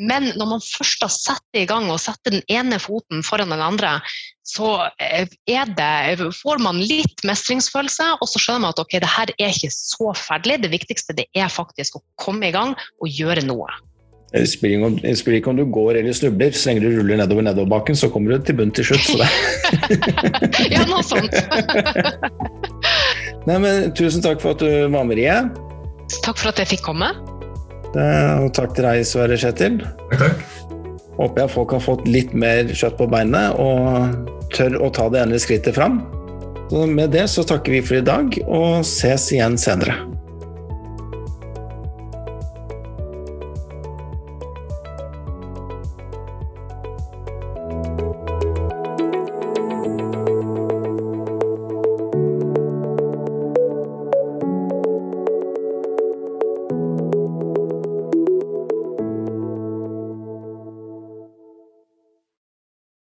Men 0.00 0.30
når 0.40 0.48
man 0.54 0.64
først 0.64 1.04
har 1.04 1.12
satt 1.12 1.44
det 1.52 1.66
i 1.66 1.68
gang 1.68 1.90
og 1.92 2.00
setter 2.00 2.38
den 2.38 2.46
ene 2.48 2.78
foten 2.80 3.20
foran 3.26 3.52
den 3.52 3.64
andre, 3.64 3.98
så 4.46 4.70
eh, 5.02 5.28
det, 5.44 6.30
får 6.38 6.62
man 6.64 6.80
litt 6.80 7.26
mestringsfølelse, 7.28 8.06
og 8.22 8.30
så 8.30 8.40
skjønner 8.40 8.64
man 8.64 8.72
at 8.72 8.80
ok, 8.80 8.96
det 9.04 9.12
her 9.18 9.34
er 9.36 9.52
ikke 9.52 9.74
så 9.74 10.14
forferdelig. 10.14 10.62
Det 10.64 10.72
viktigste 10.72 11.18
det 11.18 11.28
er 11.36 11.52
faktisk 11.52 12.00
å 12.00 12.04
komme 12.24 12.48
i 12.48 12.56
gang 12.56 12.72
og 12.72 13.20
gjøre 13.20 13.44
noe. 13.44 13.68
Det 14.32 14.42
spiller, 14.50 14.82
om, 14.84 14.96
det 14.98 15.14
spiller 15.20 15.38
ikke 15.38 15.52
om 15.52 15.60
du 15.60 15.64
går 15.70 16.00
eller 16.00 16.14
snubler, 16.16 16.50
så 16.52 16.70
lenge 16.70 16.82
du 16.82 16.96
ruller 16.96 17.20
nedover 17.20 17.46
nedoverbakken, 17.46 17.96
så 17.96 18.10
kommer 18.12 18.34
du 18.34 18.42
til 18.44 18.58
bunn 18.58 18.72
til 18.74 18.88
slutt. 18.88 19.06
Så 19.06 19.20
det. 19.20 19.28
ja, 20.74 20.82
noe 20.90 21.04
sånt. 21.06 21.32
Nei, 23.46 23.60
men, 23.62 23.94
tusen 23.96 24.24
takk 24.24 24.42
for 24.42 24.56
at 24.56 24.64
du 24.64 24.90
var 24.90 25.06
med, 25.06 25.20
Rie. 25.20 25.38
Takk 26.26 26.42
for 26.42 26.50
at 26.50 26.60
jeg 26.62 26.74
fikk 26.74 26.84
komme. 26.88 27.12
Det, 27.94 28.08
og 28.42 28.50
takk 28.56 28.74
til 28.76 28.88
deg, 28.88 29.06
Sverre 29.06 29.38
Kjetil. 29.40 29.78
Takk. 30.18 30.42
Håper 31.16 31.44
jeg 31.44 31.54
folk 31.54 31.76
har 31.78 31.84
fått 31.86 32.04
litt 32.10 32.34
mer 32.36 32.68
kjøtt 32.74 32.98
på 32.98 33.06
beinet 33.08 33.56
og 33.62 34.50
tør 34.52 34.76
å 34.82 34.90
ta 34.92 35.06
det 35.12 35.22
ene 35.22 35.40
skrittet 35.40 35.78
fram. 35.78 36.02
Så 36.66 36.82
med 36.90 37.14
det 37.14 37.28
så 37.30 37.46
takker 37.46 37.78
vi 37.78 37.84
for 37.86 38.00
i 38.00 38.04
dag, 38.04 38.36
og 38.50 38.82
ses 38.84 39.30
igjen 39.32 39.56
senere. 39.60 39.94